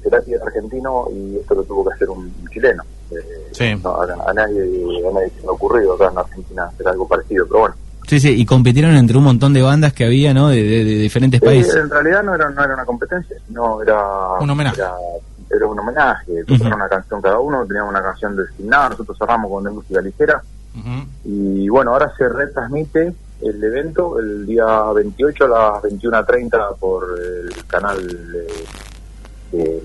Cerati 0.02 0.34
es 0.34 0.42
argentino 0.42 1.06
y 1.14 1.38
esto 1.38 1.54
lo 1.54 1.64
tuvo 1.64 1.86
que 1.88 1.94
hacer 1.94 2.10
un 2.10 2.34
chileno. 2.52 2.84
Eh, 3.12 3.40
Sí. 3.52 3.76
no, 3.84 4.02
a, 4.02 4.06
a 4.06 4.34
nadie, 4.34 4.62
a 5.08 5.14
nadie 5.14 5.30
se 5.36 5.42
le 5.44 5.48
ha 5.48 5.52
ocurrido 5.52 5.94
acá 5.94 6.10
en 6.12 6.18
Argentina 6.18 6.64
hacer 6.66 6.88
algo 6.88 7.08
parecido, 7.08 7.46
pero 7.48 7.60
bueno. 7.60 7.76
Sí, 8.08 8.20
sí, 8.20 8.30
y 8.30 8.46
compitieron 8.46 8.96
entre 8.96 9.18
un 9.18 9.24
montón 9.24 9.54
de 9.54 9.62
bandas 9.62 9.94
que 9.94 10.06
había, 10.06 10.34
¿no? 10.34 10.50
De, 10.50 10.62
de- 10.62 10.84
de 10.84 10.96
diferentes 11.00 11.40
países. 11.42 11.76
en 11.76 11.90
realidad 11.90 12.24
no 12.24 12.36
era, 12.36 12.50
no 12.50 12.64
era 12.64 12.74
una 12.74 12.86
competencia, 12.86 13.36
sino 13.48 13.82
era 13.82 13.98
Un 14.40 14.50
homenaje. 14.50 14.80
Era, 14.82 14.94
era 15.56 15.68
un 15.68 15.80
homenaje, 15.80 16.44
tocaron 16.46 16.74
una 16.74 16.90
canción 16.90 17.22
cada 17.22 17.40
uno, 17.40 17.66
teníamos 17.66 17.92
una 17.92 18.02
canción 18.02 18.36
designada, 18.36 18.90
nosotros 18.90 19.18
cerramos 19.18 19.50
con 19.52 19.64
de 19.64 19.70
música 19.72 20.02
ligera 20.02 20.42
y 21.24 21.70
bueno, 21.70 21.92
ahora 21.92 22.12
se 22.18 22.28
retransmite 22.28 23.14
el 23.42 23.64
evento 23.64 24.18
el 24.20 24.46
día 24.48 24.66
28 24.96 25.46
a 25.46 25.48
las 25.48 25.84
21.30 25.84 26.78
por 26.80 27.04
el 27.20 27.66
canal 27.68 28.08
de, 28.08 28.48
de, 29.58 29.82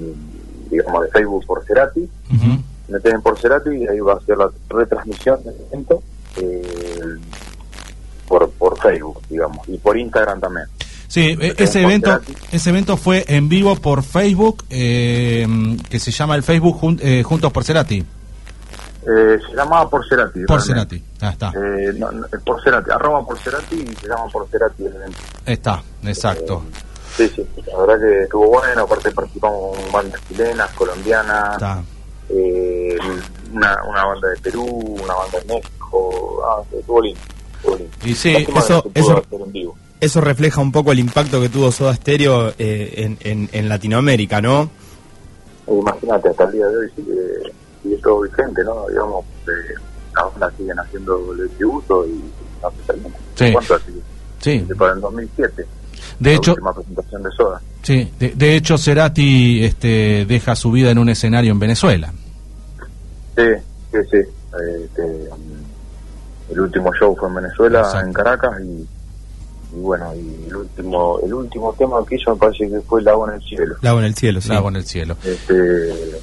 digamos 0.70 1.02
de 1.02 1.08
Facebook 1.08 1.44
por 1.46 1.62
Cerati, 1.64 2.00
Ujú. 2.30 2.62
meten 2.88 3.20
por 3.20 3.38
Cerati 3.38 3.70
y 3.70 3.86
ahí 3.86 4.00
va 4.00 4.14
a 4.14 4.20
ser 4.20 4.38
la 4.38 4.50
retransmisión 4.70 5.42
del 5.44 5.54
evento 5.70 6.02
eh, 6.36 7.16
por, 8.28 8.50
por 8.50 8.78
Facebook, 8.80 9.20
digamos, 9.28 9.66
y 9.68 9.78
por 9.78 9.96
Instagram 9.98 10.40
también. 10.40 10.66
Sí, 11.08 11.36
e- 11.40 11.54
ese 11.56 11.82
evento, 11.82 12.20
ese 12.52 12.70
evento 12.70 12.96
fue 12.98 13.24
en 13.28 13.48
vivo 13.48 13.74
por 13.76 14.02
Facebook, 14.02 14.64
eh, 14.70 15.46
que 15.88 15.98
se 15.98 16.10
llama 16.10 16.36
el 16.36 16.42
Facebook 16.42 16.78
Jun- 16.80 17.00
eh, 17.02 17.22
Juntos 17.22 17.50
por 17.52 17.64
Cerati. 17.64 18.04
Eh, 19.06 19.38
se 19.48 19.56
llamaba 19.56 19.88
por 19.88 20.06
Cerati. 20.06 20.40
Por. 20.44 20.60
Cerati, 20.60 21.02
ah, 21.22 21.30
está, 21.30 21.48
Eh, 21.50 21.92
no, 21.96 22.10
no, 22.12 22.26
por 22.44 22.62
Cerati, 22.62 22.90
arroba 22.90 23.24
por 23.24 23.38
Cerati 23.38 23.76
y 23.76 23.94
se 23.96 24.06
llama 24.08 24.26
por 24.30 24.46
Cerati 24.48 24.84
el 24.84 24.94
evento. 24.96 25.18
está, 25.46 25.82
exacto. 26.04 26.62
Sí, 27.16 27.26
sí, 27.34 27.44
la 27.72 27.78
verdad 27.78 27.98
que 28.06 28.22
estuvo 28.24 28.48
bueno, 28.48 28.82
aparte 28.82 29.10
participamos 29.10 29.76
con 29.78 29.92
bandas 29.92 30.20
chilenas, 30.28 30.70
colombianas, 30.72 31.54
Está. 31.54 31.82
eh, 32.28 32.98
una, 33.52 33.76
una 33.88 34.04
banda 34.04 34.28
de 34.28 34.36
Perú, 34.42 34.64
una 35.02 35.14
banda 35.14 35.38
de 35.40 35.54
México, 35.54 36.42
ah, 36.46 36.62
estuvo 36.78 37.00
lindo. 37.00 37.20
Y 38.04 38.14
sí, 38.14 38.34
eso- 38.56 38.84
eso-. 38.94 39.22
Eso 40.00 40.20
refleja 40.20 40.60
un 40.60 40.70
poco 40.70 40.92
el 40.92 41.00
impacto 41.00 41.40
que 41.40 41.48
tuvo 41.48 41.72
Soda 41.72 41.92
Stereo 41.96 42.50
eh, 42.56 42.92
en, 42.98 43.18
en, 43.20 43.48
en 43.50 43.68
Latinoamérica, 43.68 44.40
¿no? 44.40 44.70
Eh, 45.66 45.76
imagínate, 45.80 46.28
hasta 46.28 46.44
el 46.44 46.52
día 46.52 46.66
de 46.68 46.76
hoy 46.76 46.86
sigue, 46.94 47.14
sigue 47.82 47.96
todo 47.96 48.20
vigente, 48.20 48.62
¿no? 48.62 48.86
Digamos, 48.88 49.24
eh, 49.48 49.74
bandas 50.14 50.52
siguen 50.56 50.78
haciendo 50.78 51.32
el 51.32 51.50
tributo 51.50 52.06
y 52.06 52.12
no 52.62 52.70
se 52.70 52.76
termina. 52.86 53.16
Sí. 53.34 53.52
¿Cuánto? 53.52 53.78
Sí, 54.40 54.64
para 54.78 54.92
el 54.92 55.00
2007. 55.00 55.66
de 56.20 56.30
la 56.30 56.36
hecho, 56.36 56.54
presentación 56.54 57.22
de 57.24 57.30
Soda. 57.36 57.60
sí, 57.82 58.12
de, 58.20 58.28
de 58.36 58.54
hecho 58.54 58.78
Cerati 58.78 59.64
este, 59.64 60.24
deja 60.26 60.54
su 60.54 60.70
vida 60.70 60.92
en 60.92 60.98
un 60.98 61.08
escenario 61.08 61.50
en 61.50 61.58
Venezuela. 61.58 62.12
Sí, 63.36 63.42
sí, 63.90 63.98
sí. 64.12 64.16
Eh, 64.18 64.84
Este, 64.84 65.28
el 66.50 66.60
último 66.60 66.92
show 66.94 67.16
fue 67.16 67.28
en 67.28 67.34
Venezuela, 67.36 67.80
Exacto. 67.80 68.06
en 68.06 68.12
Caracas, 68.12 68.60
y, 68.60 68.88
y 69.76 69.80
bueno, 69.80 70.14
y 70.14 70.44
el 70.48 70.56
último 70.56 71.18
el 71.22 71.34
último 71.34 71.72
tema 71.74 71.96
que 72.06 72.16
hizo 72.16 72.32
me 72.32 72.38
parece 72.38 72.68
que 72.68 72.80
fue 72.82 73.02
Lago 73.02 73.28
en 73.28 73.34
el 73.34 73.42
Cielo. 73.42 73.76
Lago 73.82 73.98
en 73.98 74.04
el 74.06 74.14
cielo, 74.14 74.40
sí. 74.40 74.48
Lago 74.48 74.68
en 74.68 74.76
el 74.76 74.84
cielo. 74.86 75.16
Este, 75.24 76.20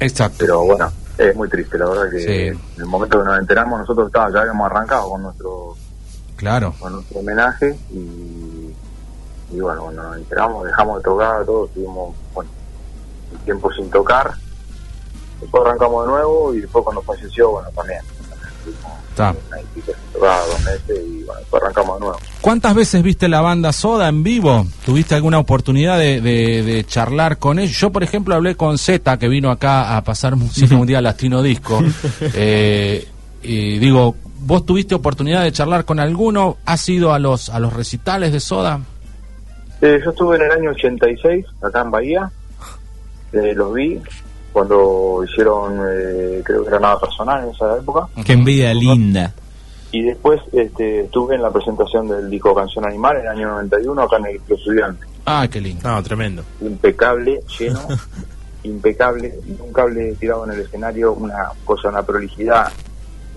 Exacto. 0.00 0.36
pero 0.40 0.62
bueno, 0.64 0.90
es 1.16 1.34
muy 1.36 1.48
triste, 1.48 1.78
la 1.78 1.86
verdad 1.88 2.10
que 2.10 2.18
Sí. 2.20 2.32
en 2.48 2.60
el 2.78 2.86
momento 2.86 3.18
que 3.20 3.24
nos 3.24 3.38
enteramos, 3.38 3.80
nosotros 3.80 4.06
estábamos, 4.08 4.34
ya 4.34 4.40
habíamos 4.40 4.66
arrancado 4.70 5.10
con 5.10 5.22
nuestro, 5.22 5.74
Claro. 6.36 6.74
con 6.78 6.92
nuestro 6.92 7.18
homenaje 7.20 7.76
y, 7.90 8.74
y 9.52 9.60
bueno, 9.60 9.82
cuando 9.84 10.02
nos 10.04 10.16
enteramos, 10.16 10.64
dejamos 10.64 10.98
de 10.98 11.02
tocar, 11.04 11.44
todos 11.44 11.70
tuvimos, 11.72 12.14
bueno, 12.34 12.50
un 13.32 13.38
tiempo 13.40 13.72
sin 13.72 13.90
tocar, 13.90 14.32
después 15.40 15.64
arrancamos 15.66 16.04
de 16.06 16.12
nuevo 16.12 16.54
y 16.54 16.60
después 16.60 16.84
cuando 16.84 17.02
falleció, 17.02 17.50
bueno, 17.50 17.68
también. 17.74 18.00
Está. 19.10 19.34
dos 20.12 20.64
meses 20.64 21.04
y 21.06 21.22
bueno, 21.24 21.40
arrancamos 21.52 21.96
de 21.96 22.00
nuevo. 22.00 22.18
¿Cuántas 22.40 22.74
veces 22.74 23.02
viste 23.02 23.28
la 23.28 23.40
banda 23.40 23.72
Soda 23.72 24.08
en 24.08 24.22
vivo? 24.22 24.66
¿Tuviste 24.84 25.14
alguna 25.14 25.38
oportunidad 25.38 25.98
de, 25.98 26.20
de- 26.20 26.62
de 26.62 26.84
charlar 26.84 27.38
con 27.38 27.58
ellos? 27.58 27.76
Yo, 27.78 27.90
por 27.90 28.02
ejemplo, 28.02 28.34
hablé 28.34 28.54
con 28.56 28.78
Z, 28.78 29.18
que 29.18 29.28
vino 29.28 29.50
acá 29.50 29.96
a 29.96 30.04
pasar 30.04 30.36
música 30.36 30.74
mundial 30.76 31.04
latino 31.04 31.42
disco. 31.42 31.80
Eh, 32.34 33.06
y 33.42 33.78
digo, 33.78 34.14
¿vos 34.40 34.64
tuviste 34.66 34.94
oportunidad 34.94 35.42
de 35.42 35.52
charlar 35.52 35.84
con 35.84 36.00
alguno? 36.00 36.56
¿Has 36.64 36.88
ido 36.88 37.12
a 37.12 37.18
los, 37.18 37.48
a 37.50 37.58
los 37.60 37.72
recitales 37.72 38.32
de 38.32 38.40
Soda? 38.40 38.80
Eh, 39.80 40.00
yo 40.04 40.10
estuve 40.10 40.36
en 40.36 40.42
el 40.42 40.50
año 40.50 40.70
86, 40.70 41.44
acá 41.62 41.82
en 41.82 41.90
Bahía, 41.92 42.30
eh, 43.32 43.52
los 43.54 43.72
vi 43.74 44.00
cuando 44.52 45.22
hicieron, 45.24 45.80
eh, 45.90 46.42
creo 46.44 46.62
que 46.62 46.68
era 46.68 46.80
nada 46.80 46.98
personal 46.98 47.44
en 47.44 47.50
esa 47.50 47.76
época. 47.76 48.08
Qué 48.24 48.32
envidia 48.32 48.72
linda. 48.74 49.32
Y 49.90 50.02
después 50.02 50.40
este, 50.52 51.04
estuve 51.04 51.36
en 51.36 51.42
la 51.42 51.50
presentación 51.50 52.08
del 52.08 52.28
disco 52.28 52.54
Canción 52.54 52.84
Animal 52.86 53.16
en 53.16 53.22
el 53.22 53.28
año 53.28 53.48
91 53.48 54.02
acá 54.02 54.16
en 54.18 54.26
el 54.26 54.40
Club 54.40 54.58
Estudiante. 54.58 55.06
Ah, 55.24 55.46
qué 55.50 55.60
lindo. 55.60 55.88
No, 55.88 56.02
tremendo. 56.02 56.42
Impecable, 56.60 57.40
lleno, 57.58 57.80
impecable, 58.64 59.38
un 59.60 59.72
cable 59.72 60.14
tirado 60.14 60.44
en 60.44 60.52
el 60.52 60.60
escenario, 60.60 61.12
una 61.14 61.50
cosa, 61.64 61.88
una 61.88 62.02
prolijidad 62.02 62.70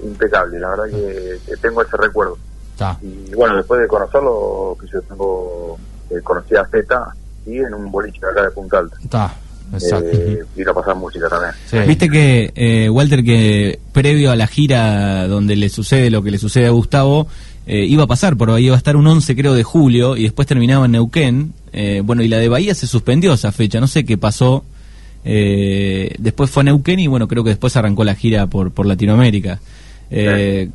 impecable. 0.03 0.59
La 0.59 0.69
verdad 0.69 0.85
que, 0.85 1.37
que 1.45 1.57
tengo 1.57 1.81
ese 1.81 1.95
recuerdo. 1.97 2.37
Está. 2.73 2.97
Y 3.01 3.33
bueno, 3.33 3.55
después 3.55 3.79
de 3.79 3.87
conocerlo, 3.87 4.75
que 4.79 4.87
yo 4.87 5.01
tengo, 5.03 5.77
eh, 6.09 6.21
conocí 6.23 6.55
a 6.55 6.65
Z 6.65 7.15
y 7.45 7.59
en 7.59 7.73
un 7.73 7.91
boliche 7.91 8.19
acá 8.25 8.43
de 8.43 8.51
Punta 8.51 8.79
Alta. 8.79 8.97
Está. 9.01 9.33
Exacto. 9.73 10.09
Eh, 10.11 10.43
ir 10.57 10.69
a 10.69 10.73
pasar 10.73 10.95
música 10.95 11.27
también. 11.29 11.53
Sí. 11.65 11.77
Viste 11.87 12.09
que, 12.09 12.51
eh, 12.55 12.89
Walter, 12.89 13.23
que 13.23 13.79
previo 13.93 14.31
a 14.31 14.35
la 14.35 14.47
gira 14.47 15.27
donde 15.27 15.55
le 15.55 15.69
sucede 15.69 16.09
lo 16.09 16.21
que 16.21 16.31
le 16.31 16.37
sucede 16.37 16.67
a 16.67 16.71
Gustavo, 16.71 17.27
eh, 17.67 17.85
iba 17.85 18.03
a 18.03 18.07
pasar 18.07 18.37
por 18.37 18.49
ahí, 18.49 18.65
iba 18.65 18.75
a 18.75 18.77
estar 18.77 18.95
un 18.95 19.05
11 19.05 19.35
creo 19.35 19.53
de 19.53 19.63
julio 19.63 20.17
y 20.17 20.23
después 20.23 20.47
terminaba 20.47 20.85
en 20.85 20.91
Neuquén. 20.91 21.53
Eh, 21.73 22.01
bueno, 22.03 22.23
y 22.23 22.27
la 22.27 22.37
de 22.37 22.49
Bahía 22.49 22.75
se 22.75 22.87
suspendió 22.87 23.33
esa 23.33 23.51
fecha, 23.51 23.79
no 23.79 23.87
sé 23.87 24.03
qué 24.03 24.17
pasó. 24.17 24.65
Eh, 25.23 26.15
después 26.17 26.49
fue 26.49 26.61
a 26.61 26.63
Neuquén 26.65 26.99
y 26.99 27.07
bueno, 27.07 27.27
creo 27.27 27.43
que 27.43 27.51
después 27.51 27.75
arrancó 27.77 28.03
la 28.03 28.15
gira 28.15 28.47
por, 28.47 28.71
por 28.71 28.85
Latinoamérica. 28.85 29.59
Eh, 30.13 30.69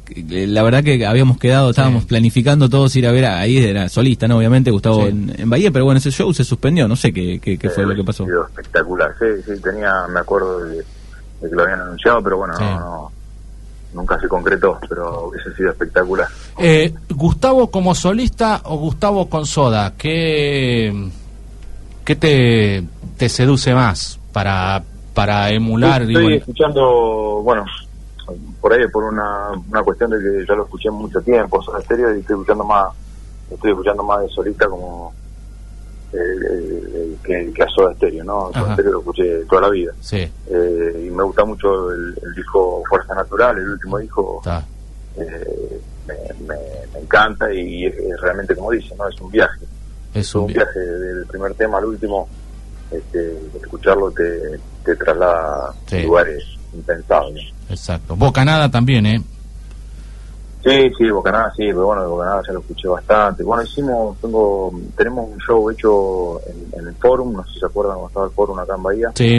La 0.48 0.62
verdad 0.62 0.82
que 0.82 1.04
habíamos 1.04 1.38
quedado, 1.38 1.68
estábamos 1.70 2.06
planificando 2.06 2.70
todos 2.70 2.96
ir 2.96 3.06
a 3.06 3.12
ver, 3.12 3.26
a- 3.26 3.38
ahí 3.40 3.58
era 3.58 3.88
solista, 3.90 4.26
¿no? 4.26 4.38
Obviamente, 4.38 4.70
Gustavo 4.70 5.02
Sí. 5.02 5.08
en, 5.10 5.34
en 5.38 5.50
Bahía, 5.50 5.70
pero 5.70 5.84
bueno, 5.84 5.98
ese 5.98 6.10
show 6.10 6.32
se 6.32 6.42
suspendió, 6.42 6.88
no 6.88 6.96
sé 6.96 7.12
qué, 7.12 7.38
qué, 7.38 7.58
qué 7.58 7.68
fue 7.68 7.84
Eh, 7.84 7.86
lo 7.86 7.94
que 7.94 8.02
pasó. 8.04 8.22
ha 8.24 8.26
sido 8.26 8.46
espectacular. 8.46 9.14
Sí, 9.18 9.26
sí, 9.54 9.60
tenía, 9.62 9.92
me 10.08 10.20
acuerdo 10.20 10.60
de, 10.64 10.76
de 10.78 10.84
que 11.50 11.54
lo 11.54 11.62
habían 11.64 11.80
anunciado, 11.80 12.22
pero 12.22 12.38
bueno, 12.38 12.54
Sí. 12.56 12.64
no, 12.64 12.78
no, 12.80 13.12
nunca 13.92 14.18
se 14.20 14.26
concretó, 14.26 14.78
pero 14.88 15.28
hubiese 15.28 15.54
sido 15.54 15.70
espectacular. 15.70 16.28
Eh, 16.58 16.94
¿Gustavo 17.10 17.70
como 17.70 17.94
solista 17.94 18.62
o 18.64 18.78
Gustavo 18.78 19.28
con 19.28 19.44
Soda? 19.44 19.92
¿Qué, 19.98 21.08
qué 22.06 22.16
te, 22.16 22.84
te 23.18 23.28
seduce 23.28 23.74
más 23.74 24.18
para, 24.32 24.82
para 25.12 25.50
emular? 25.50 26.02
Estoy 26.02 26.22
digo, 26.24 26.36
escuchando, 26.38 27.40
bueno, 27.44 27.64
por 28.60 28.72
ahí 28.72 28.86
por 28.88 29.04
una, 29.04 29.50
una 29.70 29.82
cuestión 29.82 30.10
de 30.10 30.18
que 30.18 30.44
ya 30.48 30.54
lo 30.54 30.64
escuché 30.64 30.90
mucho 30.90 31.20
tiempo, 31.20 31.62
Soda 31.62 31.80
Stereo, 31.82 32.14
y 32.16 32.20
estoy 32.20 32.34
escuchando 32.34 32.64
más, 32.64 32.92
estoy 33.50 33.70
escuchando 33.70 34.02
más 34.02 34.20
de 34.22 34.28
solista 34.30 34.66
como 34.68 35.12
eh, 36.12 36.16
eh, 36.18 37.16
que, 37.22 37.52
que 37.52 37.62
a 37.62 37.68
Soda 37.68 37.94
Stereo, 37.94 38.24
¿no? 38.24 38.50
Soda. 38.52 38.72
Stereo 38.74 38.92
lo 38.92 38.98
escuché 39.00 39.44
toda 39.48 39.62
la 39.62 39.70
vida. 39.70 39.92
Sí, 40.00 40.30
Eh, 40.48 41.04
y 41.06 41.10
me 41.10 41.22
gusta 41.24 41.44
mucho 41.44 41.90
el, 41.92 42.18
el 42.22 42.34
disco 42.34 42.82
Fuerza 42.88 43.14
Natural, 43.14 43.58
el 43.58 43.70
último 43.70 43.98
disco, 43.98 44.42
eh, 45.16 45.80
me, 46.06 46.14
me- 46.46 46.86
me 46.94 47.00
encanta 47.00 47.52
y 47.52 47.86
es, 47.86 47.94
es 47.96 48.20
realmente 48.20 48.54
como 48.54 48.70
dice, 48.70 48.94
¿no? 48.96 49.08
Es 49.08 49.20
un 49.20 49.30
viaje. 49.30 49.64
Es 50.14 50.26
Es 50.28 50.34
un 50.34 50.42
un 50.42 50.46
viaje 50.48 50.78
del 50.78 51.26
primer 51.26 51.54
tema 51.54 51.78
al 51.78 51.84
último, 51.86 52.28
este, 52.90 53.36
escucharlo 53.60 54.10
te, 54.12 54.58
te 54.84 54.96
traslada 54.96 55.72
Sí. 55.86 55.96
a 55.98 56.02
lugares 56.04 56.44
impensables. 56.76 57.44
¿no? 57.44 57.74
Exacto. 57.74 58.16
Bocanada 58.16 58.70
también, 58.70 59.06
¿eh? 59.06 59.22
Sí, 60.64 60.90
sí, 60.98 61.08
Bocanada, 61.10 61.52
sí, 61.56 61.62
pero 61.66 61.86
bueno, 61.86 62.02
de 62.02 62.08
Bocanada 62.08 62.42
ya 62.44 62.52
lo 62.52 62.60
escuché 62.60 62.88
bastante. 62.88 63.44
Bueno, 63.44 63.62
hicimos, 63.62 64.18
tengo, 64.20 64.72
tenemos 64.96 65.30
un 65.30 65.38
show 65.38 65.70
hecho 65.70 66.40
en, 66.46 66.80
en 66.80 66.88
el 66.88 66.94
Forum, 66.96 67.34
no 67.34 67.44
sé 67.44 67.54
si 67.54 67.60
se 67.60 67.66
acuerdan 67.66 67.94
cuando 67.94 68.08
estaba 68.08 68.26
el 68.26 68.32
Forum 68.32 68.58
acá 68.58 68.74
en 68.74 68.82
Bahía, 68.82 69.12
Sí, 69.14 69.36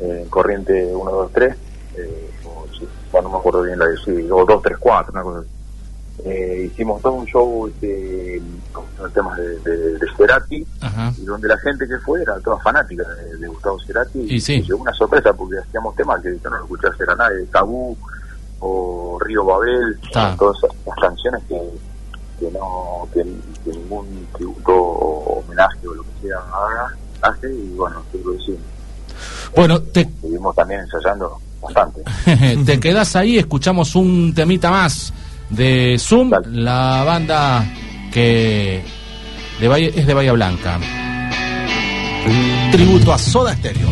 eh, 0.00 0.20
en 0.22 0.28
Corriente 0.28 0.94
1, 0.94 1.10
2, 1.10 1.30
3, 1.32 1.56
eh, 1.96 2.30
o, 2.44 2.66
sí, 2.78 2.86
bueno, 3.10 3.28
no 3.28 3.34
me 3.34 3.40
acuerdo 3.40 3.62
bien 3.62 3.78
la 3.78 3.86
de 3.86 3.96
sí, 4.04 4.30
o 4.30 4.44
2, 4.44 4.62
3, 4.62 4.76
4, 4.78 5.12
una 5.12 5.22
cosa 5.22 5.38
así. 5.40 5.48
Eh, 6.24 6.70
hicimos 6.70 7.00
todo 7.00 7.14
un 7.14 7.26
show 7.26 7.66
este, 7.68 8.42
con 8.72 8.84
con 9.00 9.12
temas 9.12 9.36
de, 9.38 9.58
de, 9.60 9.98
de 9.98 10.06
Cerati, 10.16 10.66
ajá. 10.80 11.12
y 11.16 11.24
donde 11.24 11.48
la 11.48 11.58
gente 11.58 11.88
que 11.88 11.98
fue 11.98 12.20
era 12.20 12.38
toda 12.40 12.58
fanática 12.58 13.02
de, 13.14 13.38
de 13.38 13.48
Gustavo 13.48 13.78
Cerati 13.80 14.20
Y 14.28 14.40
sí. 14.40 14.60
llegó 14.60 14.82
una 14.82 14.92
sorpresa 14.92 15.32
porque 15.32 15.58
hacíamos 15.58 15.96
temas 15.96 16.20
que 16.20 16.36
no 16.44 16.50
lo 16.50 16.62
escuché 16.64 16.88
hacer 16.88 17.08
a 17.10 17.14
nadie, 17.14 17.46
Tabú 17.46 17.96
o 18.60 19.18
Río 19.20 19.44
Babel, 19.44 19.98
todas 20.12 20.58
esas, 20.58 20.76
canciones 21.00 21.42
que, 21.48 21.58
que 22.38 22.50
no 22.50 23.08
que, 23.14 23.24
que 23.64 23.70
ningún 23.70 24.26
tributo 24.34 24.74
o 24.74 25.40
homenaje 25.40 25.88
o 25.88 25.94
lo 25.94 26.02
que 26.02 26.28
sea 26.28 26.36
haga, 26.38 26.94
hace 27.22 27.50
y 27.50 27.74
bueno, 27.74 28.02
sí 28.12 28.20
lo 28.22 28.34
hicimos. 28.34 28.60
Bueno, 29.56 29.80
te, 29.80 30.06
Seguimos 30.20 30.54
también 30.54 30.80
ensayando 30.80 31.38
bastante. 31.62 32.02
te 32.66 32.78
quedas 32.78 33.16
ahí, 33.16 33.38
escuchamos 33.38 33.94
un 33.94 34.34
temita 34.34 34.70
más 34.70 35.14
de 35.50 35.96
Zoom, 35.98 36.30
Dale. 36.30 36.46
la 36.50 37.02
banda 37.04 37.64
que 38.12 38.82
de 39.60 39.68
Bahía- 39.68 39.90
es 39.94 40.06
de 40.06 40.14
Bahía 40.14 40.32
Blanca. 40.32 40.78
Tributo 42.72 43.12
a 43.12 43.18
Soda 43.18 43.54
Stereo. 43.54 43.88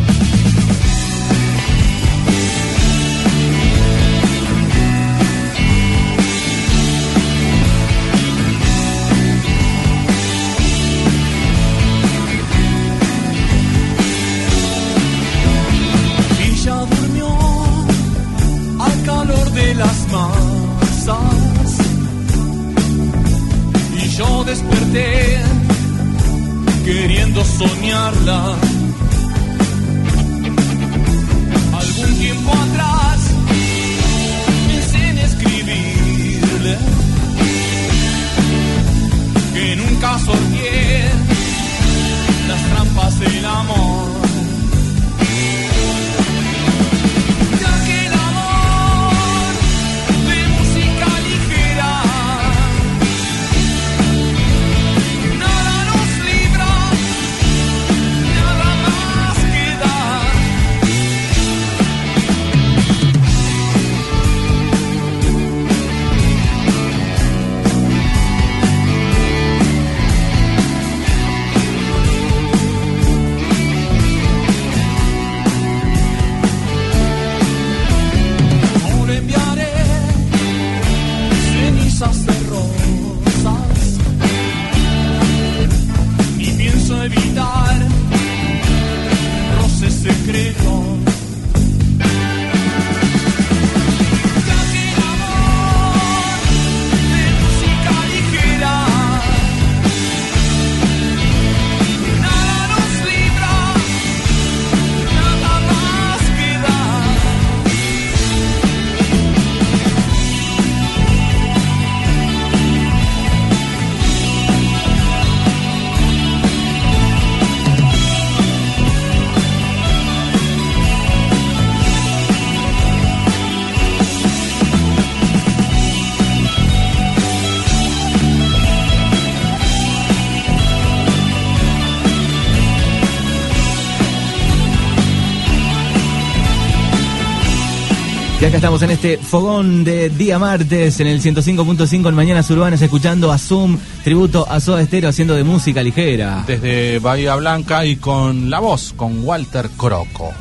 Y 138.41 138.45
acá 138.45 138.55
estamos 138.55 138.81
en 138.83 138.91
este 138.91 139.17
fogón 139.17 139.83
de 139.83 140.09
día 140.09 140.39
martes 140.39 141.01
en 141.01 141.07
el 141.07 141.21
105.5 141.21 142.07
en 142.07 142.15
Mañanas 142.15 142.49
Urbanas 142.49 142.81
escuchando 142.81 143.33
a 143.33 143.37
Zoom, 143.37 143.77
tributo 144.05 144.49
a 144.49 144.61
Soda 144.61 144.85
Stereo 144.85 145.09
haciendo 145.09 145.35
de 145.35 145.43
música 145.43 145.83
ligera. 145.83 146.45
Desde 146.47 146.99
Bahía 146.99 147.35
Blanca 147.35 147.85
y 147.85 147.97
con 147.97 148.49
la 148.49 148.61
voz, 148.61 148.93
con 148.95 149.25
Walter 149.25 149.69
Croco. 149.75 150.31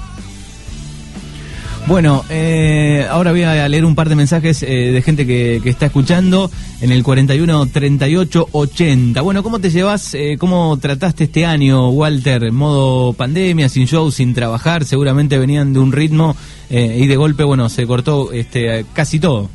Bueno, 1.88 2.22
eh, 2.28 3.06
ahora 3.08 3.30
voy 3.30 3.44
a 3.44 3.66
leer 3.66 3.86
un 3.86 3.94
par 3.94 4.10
de 4.10 4.14
mensajes 4.14 4.62
eh, 4.62 4.66
de 4.92 5.00
gente 5.00 5.26
que, 5.26 5.58
que 5.62 5.70
está 5.70 5.86
escuchando 5.86 6.50
en 6.82 6.92
el 6.92 7.02
41 7.02 7.64
38 7.64 8.48
80. 8.52 9.22
Bueno, 9.22 9.42
¿cómo 9.42 9.58
te 9.58 9.70
llevas? 9.70 10.12
eh, 10.12 10.36
¿Cómo 10.38 10.78
trataste 10.78 11.24
este 11.24 11.46
año, 11.46 11.88
Walter? 11.88 12.44
En 12.44 12.54
modo 12.54 13.14
pandemia, 13.14 13.70
sin 13.70 13.86
show, 13.86 14.10
sin 14.10 14.34
trabajar. 14.34 14.84
Seguramente 14.84 15.38
venían 15.38 15.72
de 15.72 15.78
un 15.78 15.90
ritmo 15.90 16.36
eh, 16.68 16.98
y 17.00 17.06
de 17.06 17.16
golpe, 17.16 17.42
bueno, 17.42 17.70
se 17.70 17.86
cortó 17.86 18.32
este 18.32 18.84
casi 18.92 19.18
todo. 19.18 19.48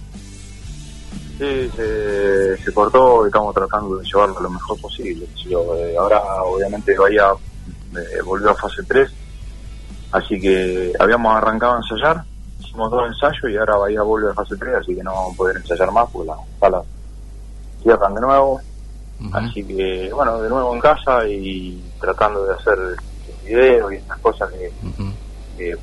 Sí, 1.37 1.69
se, 1.75 2.57
se 2.57 2.73
cortó 2.73 3.27
estamos 3.27 3.53
tratando 3.53 3.97
de 3.97 4.05
llevarlo 4.07 4.39
lo 4.41 4.49
mejor 4.49 4.81
posible. 4.81 5.27
Eh, 5.45 5.95
ahora, 5.99 6.19
obviamente, 6.43 6.97
Bahía 6.97 7.27
eh, 7.95 8.21
volvió 8.25 8.49
a 8.49 8.55
fase 8.55 8.81
3, 8.87 9.07
así 10.13 10.39
que 10.39 10.93
habíamos 10.99 11.35
arrancado 11.35 11.73
a 11.73 11.77
ensayar, 11.77 12.23
hicimos 12.59 12.89
dos 12.89 13.07
ensayos 13.07 13.51
y 13.51 13.57
ahora 13.57 13.75
Bahía 13.77 14.01
vuelve 14.01 14.31
a 14.31 14.33
fase 14.33 14.55
3, 14.57 14.75
así 14.75 14.95
que 14.95 15.03
no 15.03 15.11
vamos 15.13 15.33
a 15.33 15.37
poder 15.37 15.57
ensayar 15.57 15.91
más 15.91 16.09
porque 16.11 16.27
las 16.29 16.37
salas 16.59 16.85
cierran 17.81 18.15
de 18.15 18.21
nuevo. 18.21 18.61
Así 19.33 19.63
que, 19.63 20.09
bueno, 20.13 20.41
de 20.41 20.49
nuevo 20.49 20.73
en 20.73 20.81
casa 20.81 21.27
y 21.27 21.81
tratando 21.99 22.45
de 22.45 22.53
hacer 22.55 22.77
videos 23.45 23.93
y 23.93 23.95
estas 23.97 24.17
cosas 24.19 24.49
que, 24.51 24.71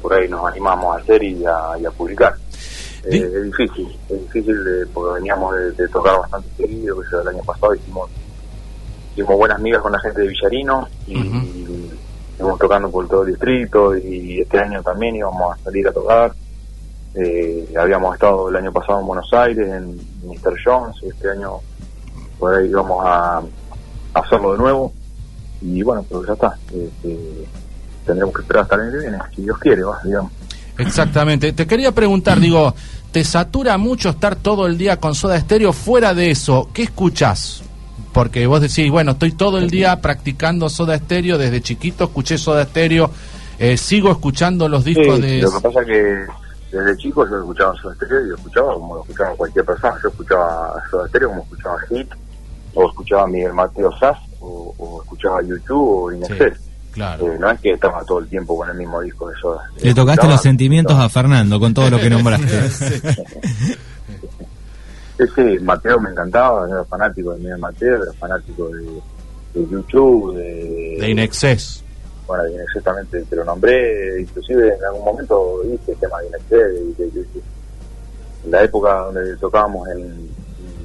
por 0.02 0.12
ahí 0.14 0.28
nos 0.28 0.46
animamos 0.46 0.94
a 0.96 1.00
hacer 1.00 1.22
y 1.22 1.44
a, 1.46 1.78
y 1.80 1.86
a 1.86 1.90
publicar. 1.90 2.34
Eh, 3.04 3.30
es 3.34 3.44
difícil, 3.44 3.88
es 4.10 4.20
difícil 4.22 4.62
de- 4.64 4.86
porque 4.88 5.14
veníamos 5.20 5.54
de, 5.54 5.72
de 5.72 5.88
tocar 5.88 6.18
bastante 6.18 6.48
seguido, 6.56 7.00
que 7.00 7.16
el 7.16 7.28
año 7.28 7.42
pasado 7.44 7.74
hicimos, 7.74 8.10
hicimos 9.14 9.36
buenas 9.38 9.58
migas 9.60 9.80
con 9.80 9.92
la 9.92 10.00
gente 10.00 10.20
de 10.20 10.28
Villarino 10.28 10.86
y 11.06 11.14
estuvimos 12.40 12.58
tocando 12.58 12.90
por 12.90 13.06
todo 13.06 13.22
el 13.22 13.32
distrito 13.32 13.96
y 13.96 14.40
este 14.40 14.58
año 14.58 14.82
también 14.82 15.14
íbamos 15.14 15.54
a 15.54 15.62
salir 15.62 15.86
a 15.86 15.92
tocar. 15.92 16.32
Eh, 17.14 17.68
habíamos 17.78 18.14
estado 18.14 18.48
el 18.48 18.56
año 18.56 18.72
pasado 18.72 19.00
en 19.00 19.06
Buenos 19.06 19.30
Aires, 19.34 19.68
en 19.68 19.96
Mr. 20.26 20.56
Jones, 20.64 20.96
este 21.02 21.30
año 21.30 21.56
por 22.38 22.54
ahí 22.54 22.68
íbamos 22.68 23.04
a, 23.04 23.38
a 23.38 24.20
hacerlo 24.20 24.52
de 24.52 24.58
nuevo 24.58 24.92
y 25.60 25.82
bueno, 25.82 26.02
pero 26.08 26.24
ya 26.24 26.32
está. 26.32 26.56
Este, 26.72 27.18
tendremos 28.06 28.34
que 28.34 28.40
esperar 28.40 28.62
hasta 28.62 28.76
el 28.76 28.80
año 28.80 28.92
que 28.92 28.98
viene, 28.98 29.18
si 29.36 29.42
Dios 29.42 29.58
quiere, 29.58 29.82
va, 29.82 30.00
digamos. 30.02 30.32
Exactamente. 30.78 31.52
Te 31.52 31.66
quería 31.66 31.92
preguntar, 31.92 32.40
digo, 32.40 32.74
¿te 33.12 33.22
satura 33.22 33.76
mucho 33.76 34.08
estar 34.08 34.34
todo 34.36 34.66
el 34.66 34.78
día 34.78 34.96
con 34.96 35.14
Soda 35.14 35.36
Estéreo? 35.36 35.74
Fuera 35.74 36.14
de 36.14 36.30
eso, 36.30 36.70
¿qué 36.72 36.84
escuchás? 36.84 37.62
Porque 38.12 38.46
vos 38.46 38.60
decís, 38.60 38.90
bueno, 38.90 39.12
estoy 39.12 39.32
todo 39.32 39.58
el 39.58 39.70
día 39.70 40.00
practicando 40.00 40.68
Soda 40.68 40.96
Estéreo, 40.96 41.38
desde 41.38 41.60
chiquito 41.60 42.04
escuché 42.04 42.38
Soda 42.38 42.62
Estéreo, 42.62 43.10
eh, 43.58 43.76
sigo 43.76 44.10
escuchando 44.10 44.68
los 44.68 44.84
discos 44.84 45.16
Sí, 45.16 45.22
de... 45.22 45.42
Lo 45.42 45.52
que 45.52 45.60
pasa 45.60 45.80
es 45.82 45.86
que 45.86 46.26
desde 46.72 46.96
chico 46.96 47.28
yo 47.28 47.38
escuchaba 47.38 47.74
Soda 47.80 47.94
Stereo 47.94 48.26
y 48.26 48.28
lo 48.28 48.36
escuchaba 48.36 48.74
como 48.74 48.94
lo 48.94 49.00
escuchaba 49.02 49.34
cualquier 49.36 49.64
persona. 49.64 49.94
Yo 50.02 50.08
escuchaba 50.08 50.82
Soda 50.90 51.08
Stereo 51.08 51.28
como 51.28 51.42
escuchaba 51.42 51.76
Hit, 51.88 52.08
o 52.74 52.88
escuchaba 52.88 53.26
Miguel 53.26 53.52
Mateo 53.52 53.90
Sass, 53.98 54.18
o, 54.40 54.74
o 54.78 55.02
escuchaba 55.02 55.42
YouTube 55.42 56.04
o 56.04 56.12
Inexcess. 56.12 56.70
Claro. 56.92 57.32
Eh, 57.32 57.36
no 57.38 57.50
es 57.50 57.60
que 57.60 57.70
estaba 57.72 58.04
todo 58.04 58.18
el 58.18 58.28
tiempo 58.28 58.56
con 58.56 58.68
el 58.68 58.76
mismo 58.76 59.00
disco 59.00 59.28
de 59.28 59.36
Soda. 59.40 59.62
Le 59.80 59.94
tocaste 59.94 60.26
los 60.26 60.40
sentimientos 60.40 60.98
a 60.98 61.08
Fernando 61.08 61.60
con 61.60 61.74
todo 61.74 61.90
lo 61.90 61.98
que 61.98 62.10
nombraste. 62.10 62.68
Sí, 62.70 63.76
sí, 65.34 65.58
Mateo 65.62 66.00
me 66.00 66.10
encantaba, 66.10 66.68
era 66.68 66.84
fanático 66.84 67.32
de 67.34 67.56
Mateo, 67.56 68.02
era 68.02 68.12
fanático 68.14 68.68
de, 68.68 68.84
de 69.54 69.68
YouTube, 69.70 70.34
de, 70.36 70.96
De 71.00 71.10
Inexcess. 71.10 71.82
bueno, 72.26 72.44
de 72.44 72.52
Inexcess 72.54 72.82
también 72.84 73.06
te, 73.08 73.22
te 73.22 73.36
lo 73.36 73.44
nombré, 73.44 74.20
inclusive 74.20 74.74
en 74.76 74.84
algún 74.84 75.04
momento 75.04 75.62
hice 75.64 75.92
el 75.92 75.98
tema 75.98 76.18
de 76.20 76.26
Inexcess, 76.28 76.98
de- 77.14 77.40
en 78.44 78.50
la 78.50 78.62
época 78.64 78.92
donde 79.00 79.36
tocábamos 79.36 79.86
en, 79.90 80.28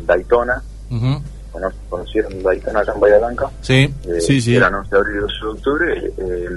Daytona, 0.05 0.61
Ujú. 0.91 1.21
cono- 1.51 1.71
conocieron 1.89 2.43
Daytona 2.43 2.81
acá 2.81 2.93
en 2.93 2.99
Bahía 2.99 3.17
Blanca, 3.17 3.49
Sí. 3.61 3.91
eh, 4.07 4.21
Sí, 4.21 4.39
sí. 4.41 4.55
era 4.55 4.67
11 4.67 4.89
de 4.91 4.97
abril 4.97 5.15
y 5.17 5.19
12 5.21 5.33
de 5.41 5.47
octubre, 5.51 6.13
eh, 6.17 6.49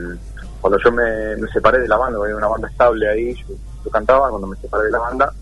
cuando 0.60 0.78
yo 0.84 0.90
me, 0.92 1.36
me 1.36 1.48
separé 1.52 1.78
de 1.80 1.88
la 1.88 1.96
banda, 1.96 2.18
había 2.20 2.36
una 2.36 2.48
banda 2.48 2.68
estable 2.68 3.08
ahí, 3.08 3.32
yo, 3.34 3.54
yo 3.84 3.90
cantaba, 3.90 4.28
cuando 4.28 4.48
me 4.48 4.56
separé 4.58 4.84
de 4.86 4.90
la 4.90 4.98
banda, 4.98 5.32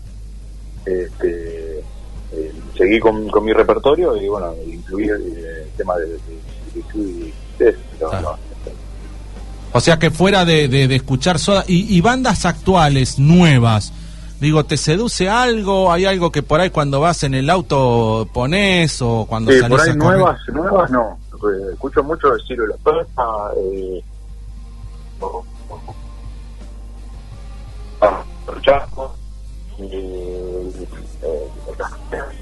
este, 0.85 1.66
seguí 2.77 2.99
con, 2.99 3.27
con 3.29 3.43
mi 3.43 3.53
repertorio 3.53 4.15
y 4.15 4.27
bueno, 4.27 4.53
incluí 4.65 5.05
el, 5.05 5.21
el 5.21 5.69
tema 5.77 5.95
de, 5.97 6.17
y 6.75 7.33
O 9.73 9.79
sea 9.79 9.97
que 9.99 10.11
fuera 10.11 10.45
de, 10.45 10.67
de- 10.67 10.87
de 10.87 10.95
escuchar 10.95 11.39
Soda... 11.39 11.63
Y, 11.67 11.95
y 11.95 12.01
bandas 12.01 12.45
actuales, 12.45 13.19
nuevas, 13.19 13.91
digo, 14.39 14.63
¿te 14.65 14.77
seduce 14.77 15.29
algo? 15.29 15.91
¿Hay 15.91 16.05
algo 16.05 16.31
que 16.31 16.43
por 16.43 16.59
ahí 16.61 16.69
cuando 16.69 16.99
vas 16.99 17.23
en 17.23 17.33
el 17.33 17.49
auto 17.49 18.27
pones 18.33 19.01
o 19.01 19.25
cuando 19.27 19.51
Sí, 19.51 19.59
salís 19.59 19.77
por 19.77 19.81
ahí 19.81 19.89
a 19.89 19.97
correr? 19.97 20.17
nuevas, 20.17 20.39
nuevas 20.53 20.91
no. 20.91 21.19
Eh, 21.33 21.73
Escucho 21.73 22.03
mucho 22.03 22.29
de 22.29 22.41
Ciro 22.47 22.65
y 22.65 22.69
la 22.69 22.77
Persa, 22.77 23.23
eh, 23.57 24.03
o- 25.19 25.43
o- 25.69 25.95
ah, 28.01 28.23
eh, 29.79 30.71
eh, 31.21 31.47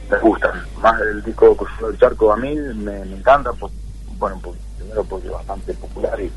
me 0.10 0.20
gustan. 0.20 0.52
Más 0.82 1.00
el 1.02 1.24
disco 1.24 1.56
Cruzando 1.56 1.90
el 1.90 1.98
Charco 2.00 2.32
a 2.32 2.38
mí 2.38 2.56
me, 2.56 3.06
me 3.06 3.18
encanta, 3.18 3.52
pues, 3.54 3.72
bueno, 4.18 4.40
pues, 4.42 4.58
primero 4.78 5.04
porque 5.04 5.28
es 5.28 5.34
bastante 5.34 5.74
popular 5.74 6.20
y 6.22 6.32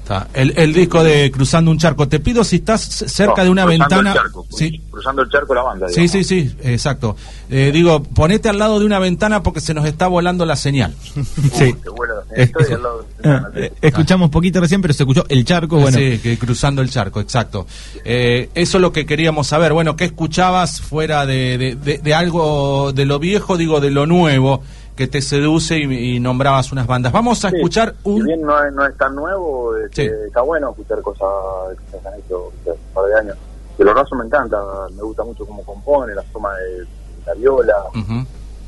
Está. 0.00 0.28
El, 0.32 0.54
el 0.56 0.72
disco 0.72 1.04
de 1.04 1.30
Cruzando 1.30 1.70
un 1.70 1.78
Charco. 1.78 2.08
Te 2.08 2.20
pido 2.20 2.42
si 2.42 2.56
estás 2.56 2.80
cerca 2.80 3.36
no, 3.38 3.44
de 3.44 3.50
una 3.50 3.64
Cruzando 3.64 3.84
ventana... 3.84 4.10
El 4.12 4.16
charco, 4.16 4.46
sí. 4.50 4.82
Cruzando 4.90 5.22
el 5.22 5.28
charco 5.28 5.54
la 5.54 5.62
banda. 5.62 5.88
Sí, 5.88 6.08
sí, 6.08 6.24
sí, 6.24 6.56
exacto. 6.62 7.16
Eh, 7.50 7.70
digo, 7.72 8.02
ponete 8.02 8.48
al 8.48 8.58
lado 8.58 8.78
de 8.80 8.86
una 8.86 8.98
ventana 8.98 9.42
porque 9.42 9.60
se 9.60 9.74
nos 9.74 9.84
está 9.84 10.08
volando 10.08 10.46
la 10.46 10.56
señal. 10.56 10.94
Sí. 11.52 11.64
Estoy 11.64 11.92
al 12.36 12.82
lado 12.82 13.04
de 13.22 13.28
Ah, 13.28 13.48
eh, 13.54 13.72
Escuchamos 13.80 14.30
poquito 14.30 14.60
recién, 14.60 14.80
pero 14.80 14.94
se 14.94 15.02
escuchó 15.02 15.24
el 15.28 15.44
charco. 15.44 15.78
Bueno, 15.78 15.96
Sí, 15.98 16.18
que 16.18 16.38
cruzando 16.38 16.80
el 16.82 16.90
charco, 16.90 17.20
exacto. 17.20 17.66
Eh, 18.04 18.48
eso 18.54 18.78
es 18.78 18.82
lo 18.82 18.92
que 18.92 19.04
queríamos 19.06 19.46
saber. 19.48 19.72
Bueno, 19.72 19.96
¿qué 19.96 20.04
escuchabas 20.04 20.80
fuera 20.80 21.26
de, 21.26 21.58
de- 21.58 21.74
de- 21.76 21.98
de 21.98 22.14
algo, 22.14 22.92
de 22.92 23.04
lo 23.04 23.18
viejo, 23.18 23.56
digo, 23.56 23.80
de 23.80 23.90
lo 23.90 24.06
nuevo, 24.06 24.62
que 24.96 25.06
te 25.08 25.20
seduce 25.22 25.78
y, 25.78 26.16
y 26.16 26.20
nombrabas 26.20 26.72
unas 26.72 26.86
bandas? 26.86 27.12
Vamos 27.12 27.44
a 27.44 27.50
Sí, 27.50 27.56
escuchar 27.56 27.94
Si 28.02 28.08
un... 28.10 28.24
bien 28.24 28.42
no 28.42 28.64
es, 28.64 28.72
no 28.72 28.86
es 28.86 28.96
tan 28.96 29.14
nuevo, 29.14 29.76
este, 29.76 30.08
Sí. 30.08 30.14
está 30.26 30.42
bueno 30.42 30.70
escuchar 30.70 31.00
cosas 31.02 31.28
que 31.90 31.98
se 32.00 32.08
han 32.08 32.14
hecho 32.20 32.52
hace 32.62 32.70
un 32.70 32.94
par 32.94 33.04
de 33.06 33.14
años. 33.18 33.36
De 33.78 33.84
los 33.84 34.12
me 34.12 34.24
encanta, 34.26 34.58
me 34.94 35.02
gusta 35.02 35.24
mucho 35.24 35.46
cómo 35.46 35.64
compone, 35.64 36.14
la 36.14 36.22
forma 36.24 36.54
de, 36.54 36.84
la 37.26 37.34
viola, 37.34 37.74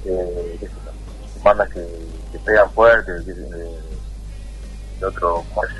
eh, 0.06 0.56
qué 0.58 0.66
sé 0.66 0.72
yo, 0.84 1.42
bandas 1.44 1.68
que, 1.70 1.80
que 2.32 2.38
pegan 2.38 2.70
fuerte, 2.70 3.12
que, 3.24 3.30
eh, 3.30 3.80
el 4.98 5.04
otro, 5.04 5.44
¿cómo 5.54 5.64
es? 5.64 5.70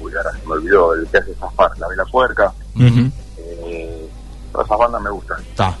Uy, 0.00 0.12
ahora 0.16 0.32
se 0.32 0.46
me 0.46 0.52
olvidó, 0.54 0.94
el 0.94 1.06
que 1.06 1.18
hace 1.18 1.34
zafar, 1.34 1.78
la 1.78 1.88
vela 1.88 2.04
puerca, 2.06 2.52
eh, 2.78 4.08
todas 4.52 4.66
esas 4.66 4.78
bandas 4.78 5.02
me 5.02 5.10
gustan. 5.10 5.40
Está. 5.42 5.74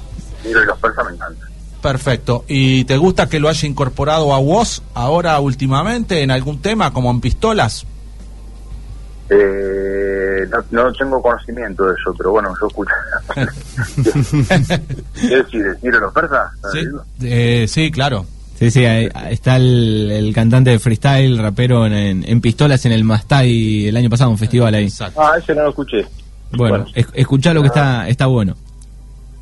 Y 0.44 0.52
los 0.52 0.78
persas 0.78 1.04
me 1.06 1.12
encantan. 1.14 1.48
Perfecto. 1.82 2.44
¿Y 2.48 2.84
te 2.84 2.96
gusta 2.96 3.28
que 3.28 3.38
lo 3.38 3.48
haya 3.48 3.68
incorporado 3.68 4.32
a 4.32 4.38
vos 4.38 4.82
ahora 4.94 5.38
últimamente 5.40 6.22
en 6.22 6.30
algún 6.30 6.62
tema, 6.62 6.92
como 6.92 7.10
en 7.10 7.20
pistolas? 7.20 7.86
Eh, 9.28 10.46
no, 10.50 10.64
no 10.70 10.92
tengo 10.92 11.20
conocimiento 11.20 11.84
de 11.84 11.94
eso, 11.94 12.14
pero 12.16 12.30
bueno, 12.30 12.54
yo 12.60 12.66
escucho. 12.68 12.92
¿Qué 15.28 15.36
decir? 15.36 15.62
¿Decir 15.62 15.94
los 15.94 16.12
persas? 16.12 16.52
Sí. 16.72 16.88
Eh, 17.22 17.66
sí 17.68 17.90
claro. 17.90 18.26
Sí, 18.58 18.70
sí, 18.70 18.84
ahí- 18.84 19.08
está 19.30 19.56
el, 19.56 20.10
el 20.12 20.32
cantante 20.34 20.70
de 20.70 20.78
freestyle, 20.78 21.38
rapero 21.38 21.86
en, 21.86 21.92
en, 21.92 22.24
en 22.28 22.40
Pistolas 22.40 22.84
en 22.86 22.92
el 22.92 23.04
Mastai 23.04 23.86
el 23.88 23.96
año 23.96 24.08
pasado, 24.08 24.30
un 24.30 24.38
festival 24.38 24.74
ahí. 24.74 24.84
Exacto. 24.84 25.20
Ah, 25.20 25.32
ese 25.38 25.54
no 25.54 25.62
lo 25.64 25.68
escuché. 25.70 26.06
Bueno, 26.52 26.84
Bueno. 26.84 26.86
es- 26.94 27.08
escuchalo 27.14 27.60
que 27.62 27.66
está, 27.68 28.08
está 28.08 28.26
bueno. 28.26 28.54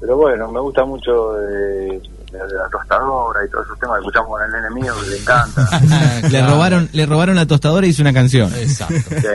Pero 0.00 0.16
bueno, 0.16 0.50
me 0.50 0.60
gusta 0.60 0.84
mucho 0.84 1.34
de, 1.34 1.46
de- 1.86 2.00
la 2.32 2.68
tostadora 2.72 3.40
y 3.46 3.50
todos 3.50 3.66
esos 3.66 3.78
temas 3.78 3.96
que 3.96 4.00
escuchamos 4.00 4.28
con 4.30 4.42
el 4.42 4.50
nene 4.50 4.70
mío 4.82 4.92
que 5.04 5.10
le 5.10 5.18
encanta. 5.18 5.80
Le 6.22 6.28
Claro. 6.30 6.54
robaron, 6.54 6.88
le 6.92 7.06
robaron 7.06 7.36
la 7.36 7.46
tostadora 7.46 7.86
y 7.86 7.90
hizo 7.90 8.00
una 8.02 8.12
canción. 8.14 8.50
Exacto. 8.54 8.94
sí. 9.10 9.26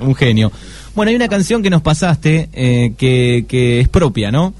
Un 0.00 0.14
genio. 0.14 0.50
Bueno, 0.94 1.10
hay 1.10 1.16
una 1.16 1.28
canción 1.28 1.62
que 1.62 1.68
nos 1.70 1.82
pasaste 1.82 2.48
eh, 2.54 2.94
que, 2.96 3.44
que 3.46 3.80
es 3.80 3.88
propia, 3.88 4.30
¿no? 4.32 4.54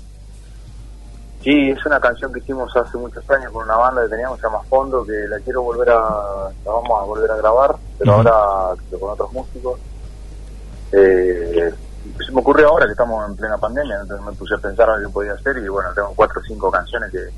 Sí, 1.44 1.70
es 1.70 1.85
una 1.85 2.00
canción 2.00 2.33
que 2.33 2.38
hicimos 2.40 2.74
hace 2.74 2.96
muchos 2.96 3.22
años 3.28 3.52
con 3.52 3.64
una 3.64 3.76
banda 3.76 4.02
que 4.02 4.09
teníamos, 4.09 4.40
se 4.40 4.46
llama 4.46 4.62
Fondo, 4.62 5.04
que 5.04 5.28
la 5.28 5.38
quiero 5.40 5.61
volver 5.61 5.90
a, 5.90 6.00
la 6.64 6.72
vamos 6.72 7.02
a 7.02 7.04
volver 7.04 7.30
a 7.30 7.37
grabar, 7.37 7.76
pero 7.98 8.18
Ujú. 8.18 8.28
ahora 8.28 8.83
con 8.98 9.11
otros 9.11 9.33
músicos. 9.33 9.78
Eh, 10.92 11.70
se 12.24 12.33
me 12.33 12.40
ocurrió 12.40 12.68
ahora 12.68 12.87
que 12.87 12.92
estamos 12.92 13.28
en 13.28 13.37
plena 13.37 13.59
pandemia, 13.59 14.00
entonces 14.00 14.24
me 14.24 14.33
puse 14.33 14.54
a 14.54 14.59
pensar 14.59 14.88
a 14.88 14.98
qué 14.98 15.09
podía 15.11 15.35
hacer 15.35 15.59
y 15.59 15.68
bueno, 15.68 15.90
tengo 15.94 16.14
cuatro 16.16 16.40
o 16.40 16.44
cinco 16.44 16.70
canciones 16.70 17.12
que, 17.12 17.28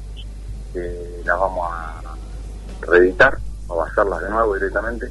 que 0.73 1.23
las 1.25 1.41
vamos 1.41 1.69
a 1.69 2.01
reeditar 2.83 3.37
o 3.67 3.83
a 3.83 3.87
hacerlas 3.87 4.21
de 4.21 4.31
nuevo 4.31 4.55
directamente. 4.55 5.11